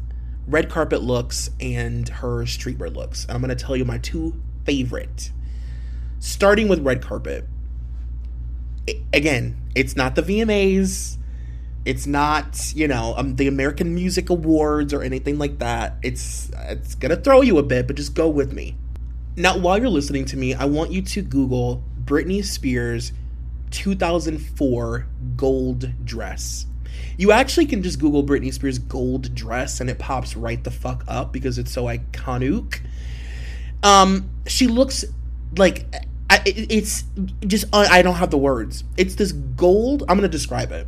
[0.49, 4.35] red carpet looks and her streetwear looks and i'm going to tell you my two
[4.65, 5.31] favorite
[6.19, 7.47] starting with red carpet
[9.13, 11.17] again it's not the vmas
[11.87, 15.99] it's not, you know, um, the American Music Awards or anything like that.
[16.03, 18.75] It's it's gonna throw you a bit, but just go with me.
[19.37, 23.13] Now, while you're listening to me, I want you to Google Britney Spears
[23.71, 26.67] 2004 gold dress.
[27.17, 31.05] You actually can just Google Britney Spears gold dress and it pops right the fuck
[31.07, 32.81] up because it's so iconic.
[33.85, 35.05] Um, she looks
[35.59, 35.87] like
[36.29, 37.05] I, it's
[37.47, 38.85] just I don't have the words.
[38.97, 40.03] It's this gold.
[40.09, 40.87] I'm gonna describe it.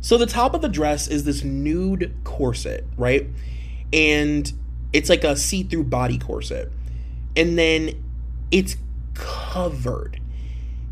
[0.00, 3.26] So the top of the dress is this nude corset, right?
[3.92, 4.52] And
[4.92, 6.70] it's like a see-through body corset.
[7.36, 8.04] And then
[8.50, 8.76] it's
[9.14, 10.20] covered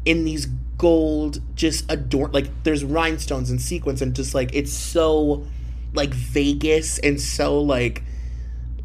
[0.04, 0.46] in these
[0.78, 5.46] gold just adorned like there's rhinestones and sequins and just like it's so
[5.94, 8.02] like Vegas and so like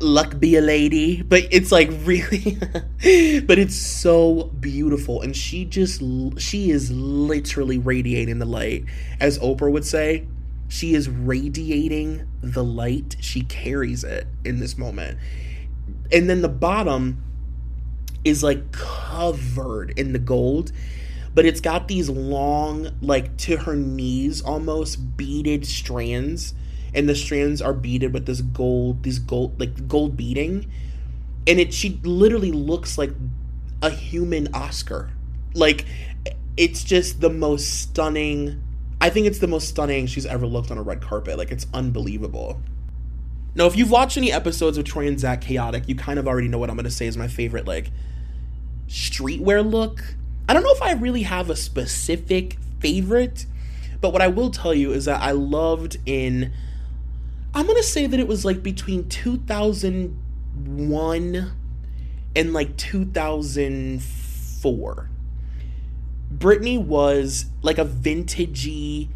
[0.02, 2.58] luck be a lady but it's like really
[3.46, 5.22] but it's so beautiful.
[5.22, 6.02] And she just
[6.38, 8.86] she is literally radiating the light.
[9.20, 10.28] As oprah would say
[10.68, 13.18] she is radiating the light.
[13.20, 15.20] She carries it in this moment.
[16.12, 17.24] And then the bottom
[18.24, 20.72] is like covered in the gold
[21.34, 26.54] but it's got these long like to her knees almost beaded strands
[26.93, 30.69] and the strands are beaded with this gold, these gold like gold beading,
[31.47, 33.12] and it she literally looks like
[33.82, 35.12] a human Oscar.
[35.54, 35.86] Like
[36.58, 38.62] it's just the most stunning.
[38.99, 41.38] I think it's the most stunning she's ever looked on a red carpet.
[41.38, 42.62] Like it's unbelievable.
[43.54, 46.47] Now, if you've watched any episodes of Troy and Zach Chaotic, you kind of already
[46.47, 47.91] know what I'm going to say is my favorite like
[48.88, 50.15] streetwear look.
[50.47, 53.45] I don't know if I really have a specific favorite,
[53.99, 56.54] but what I will tell you is that I loved in
[57.54, 61.52] I'm gonna say that it was like between 2001
[62.36, 65.10] and like 2004.
[66.34, 69.10] Britney was like a vintagey,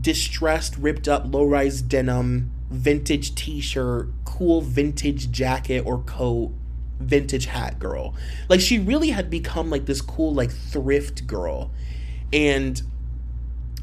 [0.00, 6.52] distressed, ripped up, low rise denim, vintage t shirt, cool vintage jacket or coat,
[7.00, 8.14] vintage hat girl.
[8.48, 11.72] Like she really had become like this cool, like thrift girl.
[12.32, 12.80] And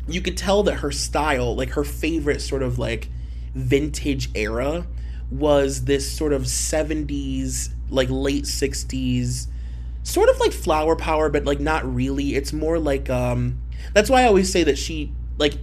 [0.08, 3.10] you could tell that her style, like her favorite sort of like
[3.54, 4.86] vintage era
[5.30, 9.48] was this sort of 70s like late 60s
[10.04, 12.36] sort of like flower power but like not really.
[12.36, 13.60] It's more like um
[13.94, 15.54] that's why i always say that she like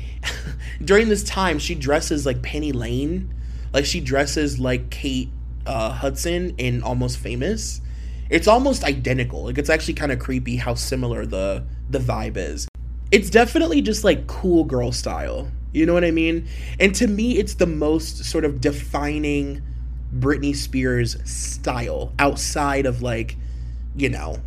[0.84, 3.34] during this time she dresses like penny lane.
[3.72, 5.30] Like she dresses like kate
[5.66, 7.80] uh, hudson in almost famous.
[8.28, 9.44] It's almost identical.
[9.44, 12.68] Like it's actually kind of creepy how similar the the vibe is.
[13.10, 16.48] It's definitely just like cool girl style you know what I mean?
[16.78, 19.62] And to me, it's the most sort of defining
[20.18, 23.36] Britney Spears style outside of like,
[23.94, 24.40] you know,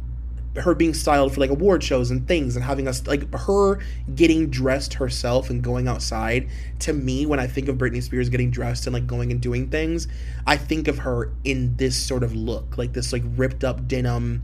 [0.58, 3.80] her being styled for like award shows and things and having us like her
[4.14, 8.52] getting dressed herself and going outside to me when i think of britney spears getting
[8.52, 10.08] dressed and like going and doing things
[10.46, 14.44] i think of her in this sort of look like this like ripped up denim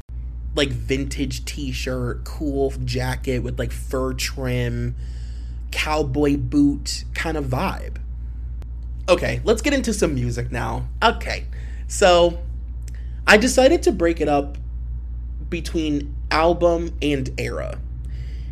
[0.56, 4.96] like vintage t-shirt cool jacket with like fur trim
[5.72, 7.98] cowboy boot kind of vibe.
[9.08, 10.88] Okay, let's get into some music now.
[11.04, 11.46] Okay,
[11.88, 12.40] so
[13.26, 14.58] I decided to break it up
[15.50, 17.80] between album and era.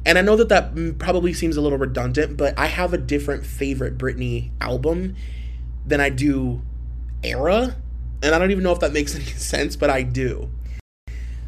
[0.05, 3.45] And I know that that probably seems a little redundant, but I have a different
[3.45, 5.15] favorite Britney album
[5.85, 6.61] than I do
[7.23, 7.75] era.
[8.23, 10.49] And I don't even know if that makes any sense, but I do.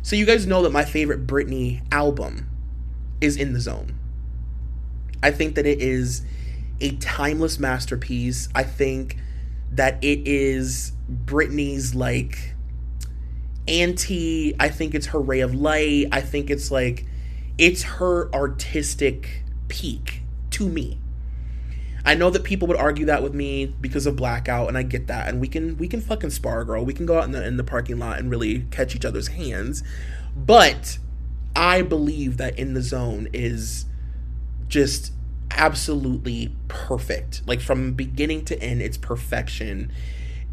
[0.01, 2.49] So you guys know that my favorite Britney album
[3.21, 3.98] is In the Zone.
[5.21, 6.23] I think that it is
[6.81, 8.49] a timeless masterpiece.
[8.55, 9.17] I think
[9.71, 10.93] that it is
[11.25, 12.55] Britney's like
[13.67, 16.07] anti, I think it's her ray of light.
[16.11, 17.05] I think it's like
[17.57, 20.99] it's her artistic peak to me.
[22.05, 25.07] I know that people would argue that with me because of blackout, and I get
[25.07, 25.27] that.
[25.27, 26.83] And we can we can fucking spar, girl.
[26.83, 29.27] We can go out in the in the parking lot and really catch each other's
[29.27, 29.83] hands.
[30.35, 30.97] But
[31.55, 33.85] I believe that in the zone is
[34.69, 35.11] just
[35.51, 37.41] absolutely perfect.
[37.45, 39.91] Like from beginning to end, it's perfection.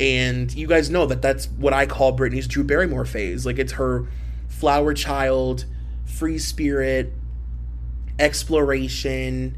[0.00, 3.46] And you guys know that that's what I call Britney's Drew Barrymore phase.
[3.46, 4.08] Like it's her
[4.48, 5.64] flower child,
[6.04, 7.12] free spirit,
[8.18, 9.56] exploration.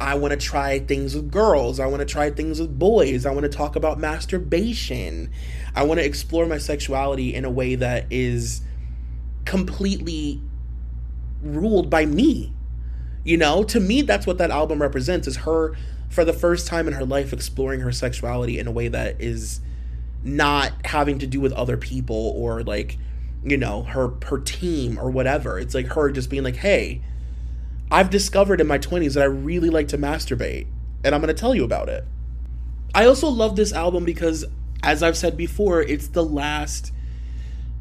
[0.00, 1.78] I want to try things with girls.
[1.78, 3.24] I want to try things with boys.
[3.24, 5.30] I want to talk about masturbation.
[5.74, 8.62] I want to explore my sexuality in a way that is
[9.44, 10.40] completely
[11.42, 12.52] ruled by me.
[13.24, 15.76] You know, to me, that's what that album represents is her,
[16.08, 19.60] for the first time in her life, exploring her sexuality in a way that is
[20.24, 22.98] not having to do with other people or like,
[23.44, 25.58] you know, her her team or whatever.
[25.58, 27.02] It's like her just being like, hey,
[27.90, 30.66] I've discovered in my 20s that I really like to masturbate,
[31.04, 32.04] and I'm going to tell you about it.
[32.94, 34.44] I also love this album because,
[34.82, 36.92] as I've said before, it's the last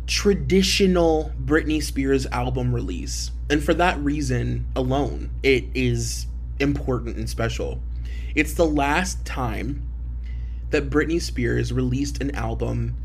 [0.07, 3.31] traditional Britney Spears album release.
[3.51, 6.25] And for that reason alone, it is
[6.59, 7.81] important and special.
[8.33, 9.85] It's the last time
[10.69, 12.95] that Britney Spears released an album,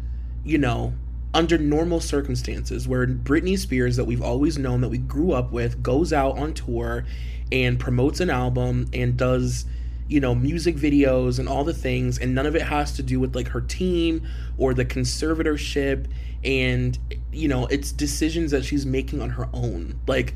[0.45, 0.95] you know,
[1.35, 5.83] under normal circumstances, where Britney Spears, that we've always known, that we grew up with,
[5.83, 7.05] goes out on tour
[7.51, 9.65] and promotes an album and does
[10.09, 13.19] you know, music videos and all the things, and none of it has to do
[13.19, 14.27] with like her team
[14.59, 16.07] or the conservatorship
[16.45, 16.99] and
[17.33, 19.99] you know, it's decisions that she's making on her own.
[20.07, 20.35] Like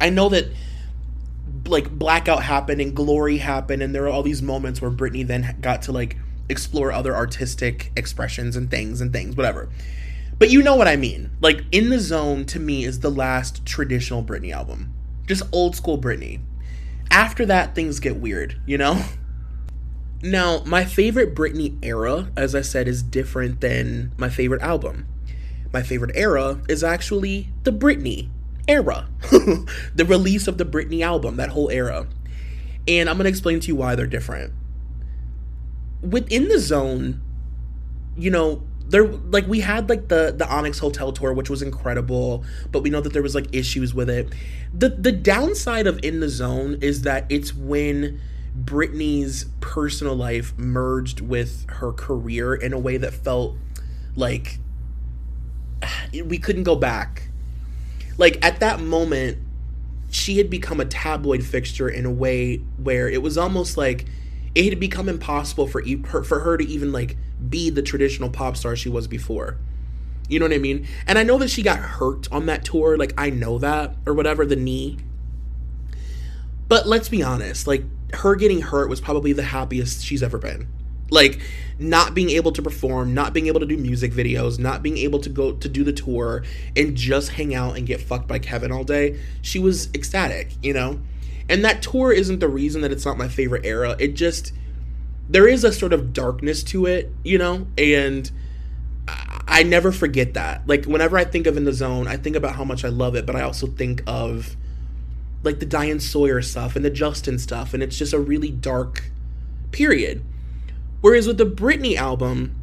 [0.00, 0.46] I know that
[1.66, 5.56] like blackout happened and glory happened and there are all these moments where Britney then
[5.60, 6.16] got to like
[6.48, 9.68] explore other artistic expressions and things and things, whatever.
[10.38, 11.30] But you know what I mean.
[11.40, 14.92] Like In the Zone to me is the last traditional Britney album.
[15.26, 16.40] Just old school Britney
[17.10, 19.02] after that, things get weird, you know?
[20.22, 25.06] Now, my favorite Britney era, as I said, is different than my favorite album.
[25.72, 28.28] My favorite era is actually the Britney
[28.68, 29.08] era,
[29.94, 32.06] the release of the Britney album, that whole era.
[32.86, 34.52] And I'm going to explain to you why they're different.
[36.02, 37.22] Within the zone,
[38.16, 42.44] you know, there like we had like the the Onyx Hotel tour which was incredible,
[42.70, 44.32] but we know that there was like issues with it.
[44.74, 48.20] The the downside of In the Zone is that it's when
[48.58, 53.56] Britney's personal life merged with her career in a way that felt
[54.16, 54.58] like
[56.24, 57.28] we couldn't go back.
[58.18, 59.38] Like at that moment,
[60.10, 64.06] she had become a tabloid fixture in a way where it was almost like
[64.54, 67.16] it had become impossible for her for her to even like
[67.48, 69.56] be the traditional pop star she was before.
[70.28, 70.86] You know what I mean?
[71.06, 74.14] And I know that she got hurt on that tour, like I know that or
[74.14, 74.98] whatever the knee.
[76.68, 77.84] But let's be honest, like
[78.14, 80.68] her getting hurt was probably the happiest she's ever been.
[81.10, 81.40] Like
[81.80, 85.18] not being able to perform, not being able to do music videos, not being able
[85.20, 86.44] to go to do the tour
[86.76, 89.18] and just hang out and get fucked by Kevin all day.
[89.42, 91.00] She was ecstatic, you know?
[91.50, 93.96] And that tour isn't the reason that it's not my favorite era.
[93.98, 94.52] It just
[95.28, 98.30] there is a sort of darkness to it, you know, and
[99.08, 100.66] I never forget that.
[100.66, 103.16] Like whenever I think of In the Zone, I think about how much I love
[103.16, 104.56] it, but I also think of
[105.42, 109.10] like the Diane Sawyer stuff and the Justin stuff, and it's just a really dark
[109.72, 110.22] period.
[111.00, 112.54] Whereas with the Britney album,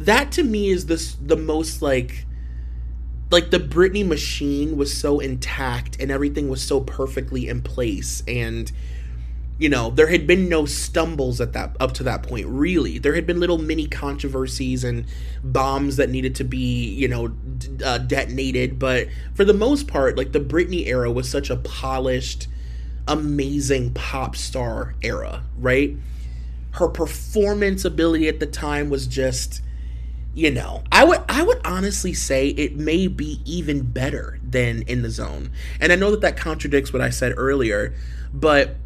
[0.00, 2.24] that to me is this the most like
[3.30, 8.72] like the Britney machine was so intact and everything was so perfectly in place and
[9.58, 12.98] you know there had been no stumbles at that up to that point really.
[12.98, 15.04] There had been little mini controversies and
[15.42, 18.78] bombs that needed to be you know d- uh, detonated.
[18.78, 22.46] But for the most part like the Britney era was such a polished
[23.06, 25.96] amazing pop star era right?
[26.72, 29.62] Her performance ability at the time was just
[30.34, 35.02] you know i would i would honestly say it may be even better than in
[35.02, 35.50] the zone.
[35.80, 37.94] And i know that that contradicts what i said earlier
[38.32, 38.76] but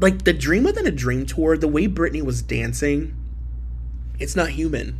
[0.00, 3.14] like the dream within a dream tour the way britney was dancing
[4.18, 4.98] it's not human.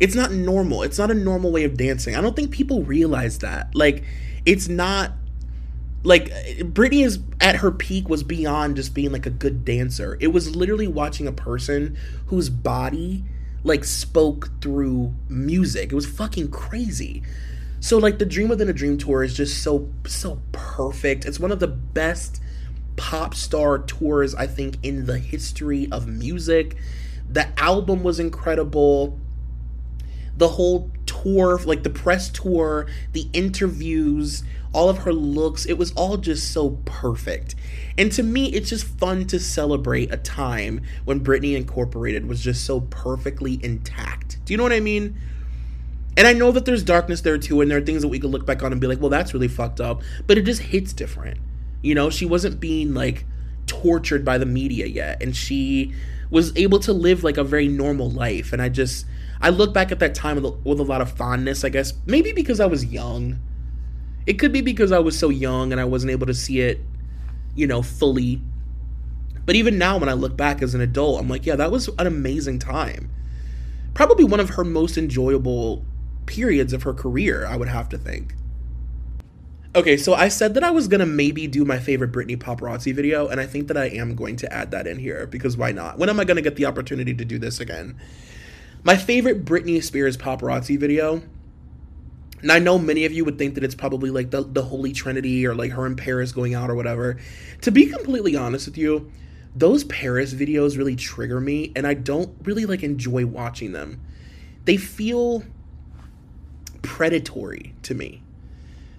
[0.00, 0.82] It's not normal.
[0.82, 2.16] It's not a normal way of dancing.
[2.16, 3.74] I don't think people realize that.
[3.74, 4.04] Like
[4.44, 5.12] it's not
[6.02, 6.26] like
[6.58, 10.18] Britney is at her peak was beyond just being like a good dancer.
[10.20, 13.24] It was literally watching a person whose body
[13.64, 15.90] like spoke through music.
[15.90, 17.22] It was fucking crazy.
[17.80, 21.24] So like the Dream Within a Dream tour is just so so perfect.
[21.24, 22.40] It's one of the best
[22.96, 26.76] pop star tours I think in the history of music.
[27.28, 29.18] The album was incredible.
[30.36, 34.44] The whole tour, like the press tour, the interviews,
[34.74, 37.54] all of her looks, it was all just so perfect.
[37.96, 42.64] And to me, it's just fun to celebrate a time when Britney Incorporated was just
[42.64, 44.44] so perfectly intact.
[44.44, 45.18] Do you know what I mean?
[46.16, 48.30] And I know that there's darkness there too, and there are things that we could
[48.30, 50.02] look back on and be like, well, that's really fucked up.
[50.26, 51.38] But it just hits different.
[51.82, 53.24] You know, she wasn't being like
[53.66, 55.92] tortured by the media yet, and she
[56.30, 58.52] was able to live like a very normal life.
[58.52, 59.06] And I just,
[59.40, 61.92] I look back at that time with with a lot of fondness, I guess.
[62.06, 63.38] Maybe because I was young.
[64.26, 66.80] It could be because I was so young and I wasn't able to see it,
[67.54, 68.40] you know, fully.
[69.44, 71.88] But even now, when I look back as an adult, I'm like, yeah, that was
[71.98, 73.10] an amazing time.
[73.92, 75.84] Probably one of her most enjoyable
[76.26, 78.34] periods of her career, I would have to think.
[79.76, 83.26] Okay, so I said that I was gonna maybe do my favorite Britney paparazzi video,
[83.26, 85.98] and I think that I am going to add that in here because why not?
[85.98, 87.96] When am I gonna get the opportunity to do this again?
[88.84, 91.22] My favorite Britney Spears paparazzi video,
[92.42, 94.92] and I know many of you would think that it's probably like the, the Holy
[94.92, 97.18] Trinity or like her in Paris going out or whatever.
[97.62, 99.10] To be completely honest with you,
[99.54, 104.00] those Paris videos really trigger me, and I don't really like enjoy watching them.
[104.64, 105.44] They feel
[106.82, 108.22] predatory to me.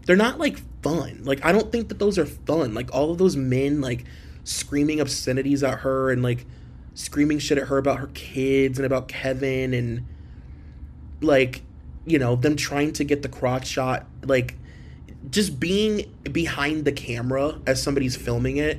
[0.06, 1.22] They're not like fun.
[1.24, 2.74] Like I don't think that those are fun.
[2.74, 4.06] Like all of those men like
[4.44, 6.46] screaming obscenities at her and like
[6.94, 10.06] screaming shit at her about her kids and about Kevin and
[11.22, 11.64] like
[12.06, 14.56] you know them trying to get the crotch shot like
[15.30, 18.78] just being behind the camera as somebody's filming it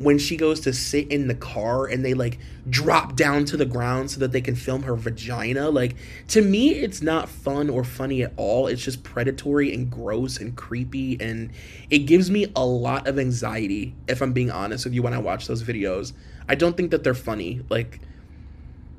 [0.00, 2.38] when she goes to sit in the car and they like
[2.70, 5.94] drop down to the ground so that they can film her vagina like
[6.26, 8.66] to me it's not fun or funny at all.
[8.66, 11.50] It's just predatory and gross and creepy and
[11.90, 15.18] it gives me a lot of anxiety if i'm being honest with you when i
[15.18, 16.14] watch those videos.
[16.48, 18.00] I don't think that they're funny like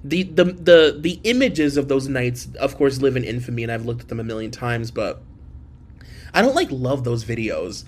[0.04, 3.86] the the the the images of those nights of course live in infamy and i've
[3.86, 5.22] looked at them a million times but
[6.34, 7.84] i don't like love those videos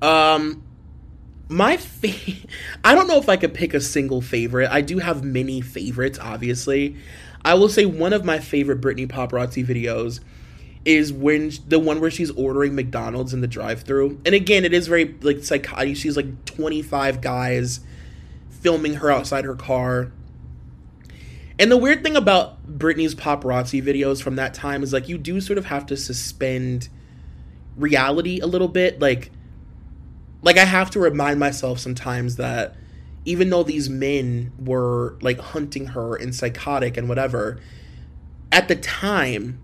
[0.00, 0.62] um
[1.48, 2.48] my fa-
[2.84, 4.70] I don't know if I could pick a single favorite.
[4.70, 6.96] I do have many favorites, obviously.
[7.44, 10.20] I will say one of my favorite Britney paparazzi videos
[10.84, 14.20] is when the one where she's ordering McDonald's in the drive-through.
[14.24, 15.96] And again, it is very like psychotic.
[15.96, 17.80] She's like 25 guys
[18.50, 20.12] filming her outside her car.
[21.58, 25.40] And the weird thing about Britney's paparazzi videos from that time is like you do
[25.40, 26.88] sort of have to suspend
[27.76, 29.00] reality a little bit.
[29.00, 29.30] Like
[30.42, 32.76] like I have to remind myself sometimes that
[33.24, 37.60] even though these men were like hunting her and psychotic and whatever,
[38.52, 39.60] at the time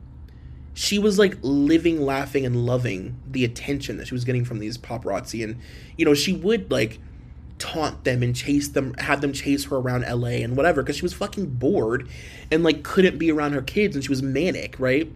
[0.74, 4.76] she was like living, laughing, and loving the attention that she was getting from these
[4.76, 5.44] paparazzi.
[5.44, 5.60] And,
[5.96, 6.98] you know, she would like
[7.64, 11.02] taunt them and chase them, have them chase her around LA and whatever, because she
[11.02, 12.08] was fucking bored
[12.50, 15.10] and like couldn't be around her kids and she was manic, right?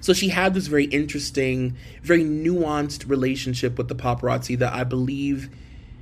[0.00, 5.48] So she had this very interesting, very nuanced relationship with the paparazzi that I believe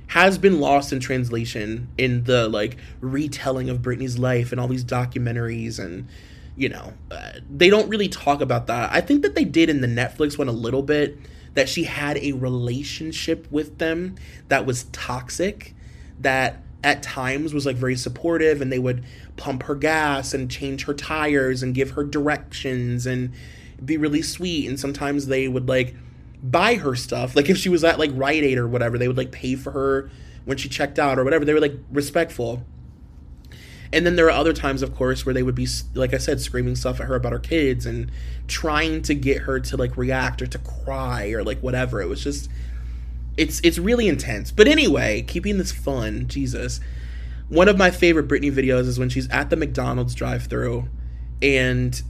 [0.07, 4.83] has been lost in translation in the like retelling of Britney's life and all these
[4.83, 6.07] documentaries and
[6.57, 8.91] you know uh, they don't really talk about that.
[8.91, 11.17] I think that they did in the Netflix one a little bit
[11.53, 14.15] that she had a relationship with them
[14.47, 15.75] that was toxic
[16.19, 19.03] that at times was like very supportive and they would
[19.37, 23.31] pump her gas and change her tires and give her directions and
[23.83, 25.95] be really sweet and sometimes they would like
[26.41, 27.35] buy her stuff.
[27.35, 29.71] Like if she was at like Rite Aid or whatever they would like pay for
[29.71, 30.09] her
[30.45, 31.45] when she checked out or whatever.
[31.45, 32.63] They were like respectful
[33.93, 36.41] and then there are other times of course where they would be like I said
[36.41, 38.11] screaming stuff at her about her kids and
[38.47, 42.01] trying to get her to like react or to cry or like whatever.
[42.01, 42.49] It was just
[43.37, 44.51] it's it's really intense.
[44.51, 46.79] But anyway keeping this fun Jesus
[47.49, 50.87] one of my favorite Britney videos is when she's at the McDonald's drive-through
[51.41, 52.01] and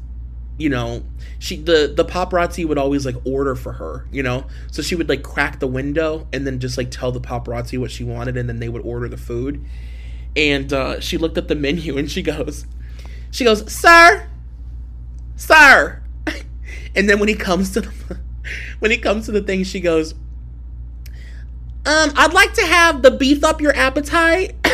[0.58, 1.04] you know
[1.40, 4.46] she the the paparazzi would always like order for her you know?
[4.72, 7.92] So she would like crack the window and then just like tell the paparazzi what
[7.92, 9.66] she wanted and then they would order the food
[10.36, 12.66] and uh, she looked at the menu and she goes
[13.32, 14.28] she goes sir
[15.36, 16.02] sir
[16.96, 18.20] and then when he comes to the
[18.80, 20.14] when he comes to the thing she goes
[21.86, 24.56] um i'd like to have the beef up your appetite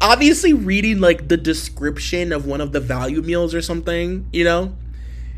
[0.00, 4.76] obviously reading like the description of one of the value meals or something, you know?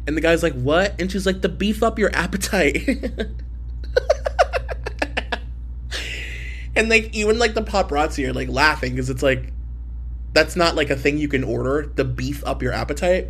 [0.07, 3.31] And the guy's like, "What?" And she's like, "The beef up your appetite."
[6.77, 9.53] And like even like the paparazzi are like laughing because it's like
[10.33, 13.29] that's not like a thing you can order to beef up your appetite.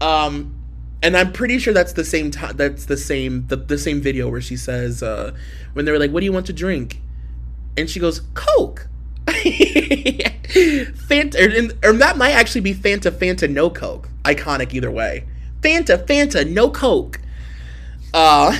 [0.00, 0.54] Um,
[1.02, 2.56] and I'm pretty sure that's the same time.
[2.56, 5.34] That's the same the, the same video where she says uh,
[5.72, 7.00] when they're like, "What do you want to drink?"
[7.76, 8.88] and she goes, "Coke."
[9.26, 10.22] Fanta,
[11.82, 14.08] or, or that might actually be Fanta, Fanta, no Coke.
[14.24, 15.24] Iconic either way.
[15.60, 17.20] Fanta, Fanta, no Coke.
[18.14, 18.56] Uh,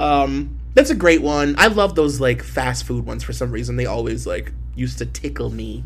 [0.04, 1.54] um, that's a great one.
[1.58, 3.76] I love those like fast food ones for some reason.
[3.76, 5.84] They always like used to tickle me.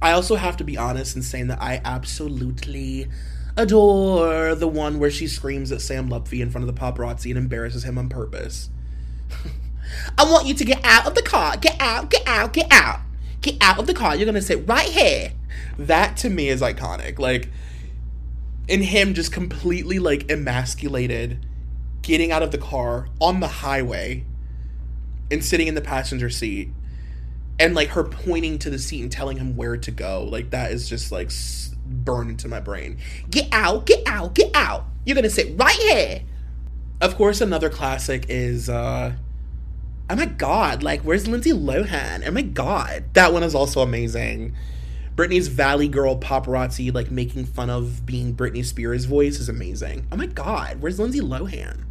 [0.00, 3.08] I also have to be honest in saying that I absolutely
[3.56, 7.38] adore the one where she screams at Sam Lutfi in front of the paparazzi and
[7.38, 8.70] embarrasses him on purpose.
[10.18, 11.56] I want you to get out of the car.
[11.56, 13.00] Get out, get out, get out.
[13.40, 14.16] Get out of the car.
[14.16, 15.32] You're going to sit right here.
[15.78, 17.18] That to me is iconic.
[17.18, 17.48] Like,
[18.68, 21.44] in him just completely like emasculated,
[22.02, 24.24] getting out of the car on the highway
[25.30, 26.68] and sitting in the passenger seat
[27.58, 30.24] and like her pointing to the seat and telling him where to go.
[30.24, 31.30] Like, that is just like
[31.86, 32.98] burned into my brain.
[33.30, 34.84] Get out, get out, get out.
[35.04, 36.22] You're to sit right here.
[37.00, 39.14] Of course, another classic is uh
[40.08, 42.22] oh my god, like where's Lindsay Lohan?
[42.26, 44.54] Oh my god, that one is also amazing.
[45.16, 50.06] Britney's Valley Girl paparazzi like making fun of being Britney Spears' voice is amazing.
[50.12, 51.84] Oh my god, where's Lindsay Lohan?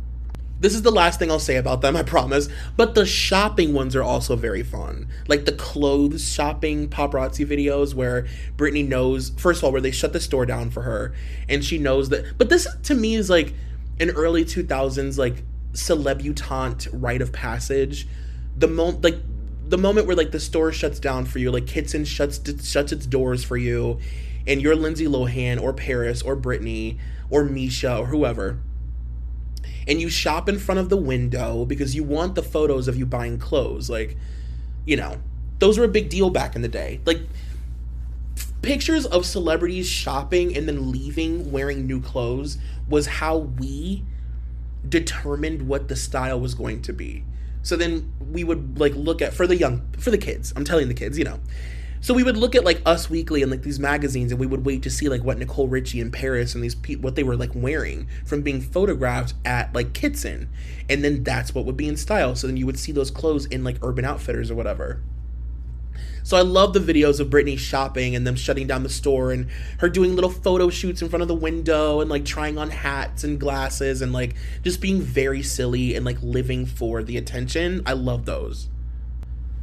[0.61, 2.47] This is the last thing I'll say about them, I promise.
[2.77, 5.07] But the shopping ones are also very fun.
[5.27, 10.13] Like the clothes shopping paparazzi videos where Britney knows, first of all, where they shut
[10.13, 11.13] the store down for her
[11.49, 12.37] and she knows that.
[12.37, 13.55] But this to me is like
[13.99, 15.43] an early 2000s, like
[15.73, 18.07] celebutante rite of passage.
[18.55, 19.17] The moment, like
[19.67, 23.07] the moment where like the store shuts down for you, like Kitson shuts shuts its
[23.07, 23.99] doors for you,
[24.45, 26.99] and you're Lindsay Lohan or Paris or Britney
[27.31, 28.59] or Mischa or whoever,
[29.87, 33.05] and you shop in front of the window because you want the photos of you
[33.05, 33.89] buying clothes.
[33.89, 34.17] Like,
[34.85, 35.17] you know,
[35.59, 37.01] those were a big deal back in the day.
[37.05, 37.19] Like
[38.61, 42.57] pictures of celebrities shopping and then leaving wearing new clothes
[42.87, 44.03] was how we
[44.87, 47.23] determined what the style was going to be.
[47.63, 50.53] So then we would like look at for the young for the kids.
[50.55, 51.39] I'm telling the kids, you know.
[52.03, 54.65] So we would look at like Us Weekly and like these magazines, and we would
[54.65, 57.35] wait to see like what Nicole Richie and Paris and these people what they were
[57.35, 60.49] like wearing from being photographed at like Kitson,
[60.89, 62.35] and then that's what would be in style.
[62.35, 65.03] So then you would see those clothes in like Urban Outfitters or whatever.
[66.23, 69.47] So I love the videos of Britney shopping and them shutting down the store and
[69.79, 73.23] her doing little photo shoots in front of the window and like trying on hats
[73.23, 77.83] and glasses and like just being very silly and like living for the attention.
[77.85, 78.69] I love those.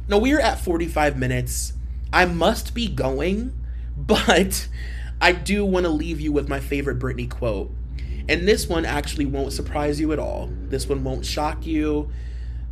[0.07, 1.73] Now we are at 45 minutes.
[2.11, 3.53] I must be going,
[3.95, 4.67] but
[5.21, 7.71] I do want to leave you with my favorite Britney quote.
[8.27, 10.49] And this one actually won't surprise you at all.
[10.67, 12.09] This one won't shock you.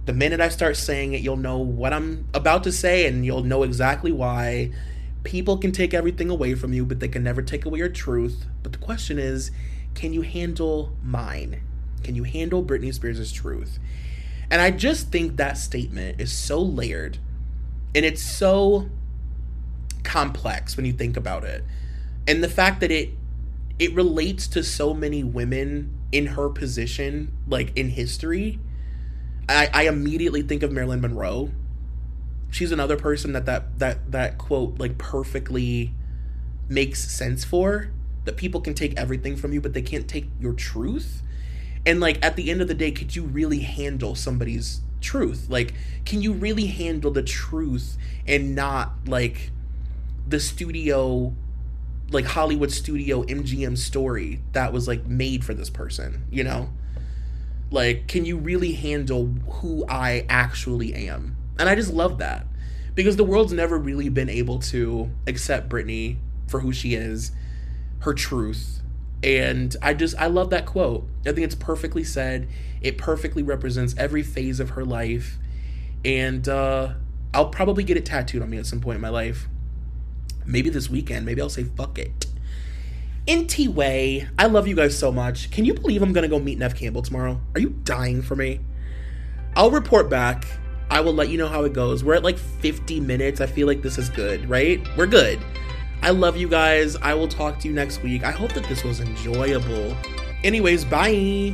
[0.06, 3.44] The minute I start saying it, you'll know what I'm about to say and you'll
[3.44, 4.72] know exactly why.
[5.24, 8.46] People can take everything away from you, but they can never take away your truth.
[8.64, 9.52] But the question is,
[9.96, 11.62] can you handle mine?
[12.04, 13.80] Can you handle Britney Spears' truth?
[14.50, 17.18] And I just think that statement is so layered
[17.94, 18.90] and it's so
[20.08, 21.64] complex when you think about it.
[22.28, 23.12] And the fact that it
[23.80, 28.60] it relates to so many women in her position like in history
[29.50, 31.52] I, I immediately think of Marilyn Monroe.
[32.50, 35.94] She's another person that that that that quote like perfectly
[36.68, 37.92] makes sense for.
[38.26, 41.22] That people can take everything from you, but they can't take your truth.
[41.86, 45.48] And like at the end of the day, could you really handle somebody's truth?
[45.50, 47.98] Like, can you really handle the truth
[48.28, 49.52] and not like
[50.28, 51.34] the studio
[52.10, 56.70] like Hollywood studio MGM story that was like made for this person, you know?
[57.70, 61.36] Like, can you really handle who I actually am?
[61.60, 62.46] And I just love that
[62.96, 66.18] because the world's never really been able to accept Britney
[66.48, 67.32] for who she is,
[68.00, 68.82] her truth.
[69.22, 71.06] And I just, I love that quote.
[71.26, 72.48] I think it's perfectly said.
[72.82, 75.38] It perfectly represents every phase of her life.
[76.06, 76.94] And uh,
[77.34, 79.48] I'll probably get it tattooed on me at some point in my life.
[80.48, 81.26] Maybe this weekend.
[81.26, 82.26] Maybe I'll say, fuck it.
[83.28, 85.52] Anyway, I love you guys so much.
[85.52, 87.42] Can you believe I'm gonna go meet Neve Campbell tomorrow?
[87.54, 88.62] Are you dying for me?
[89.56, 90.46] I'll report back.
[90.90, 92.04] I will let you know how it goes.
[92.04, 93.42] We're at like 50 minutes.
[93.42, 94.80] I feel like this is good, right?
[94.96, 95.40] We're good.
[96.02, 96.96] I love you guys.
[96.96, 98.24] I will talk to you next week.
[98.24, 99.98] I hope that this was enjoyable.
[100.46, 101.54] Anyways, bye.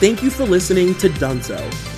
[0.00, 1.97] Thank you for listening to Dunzo.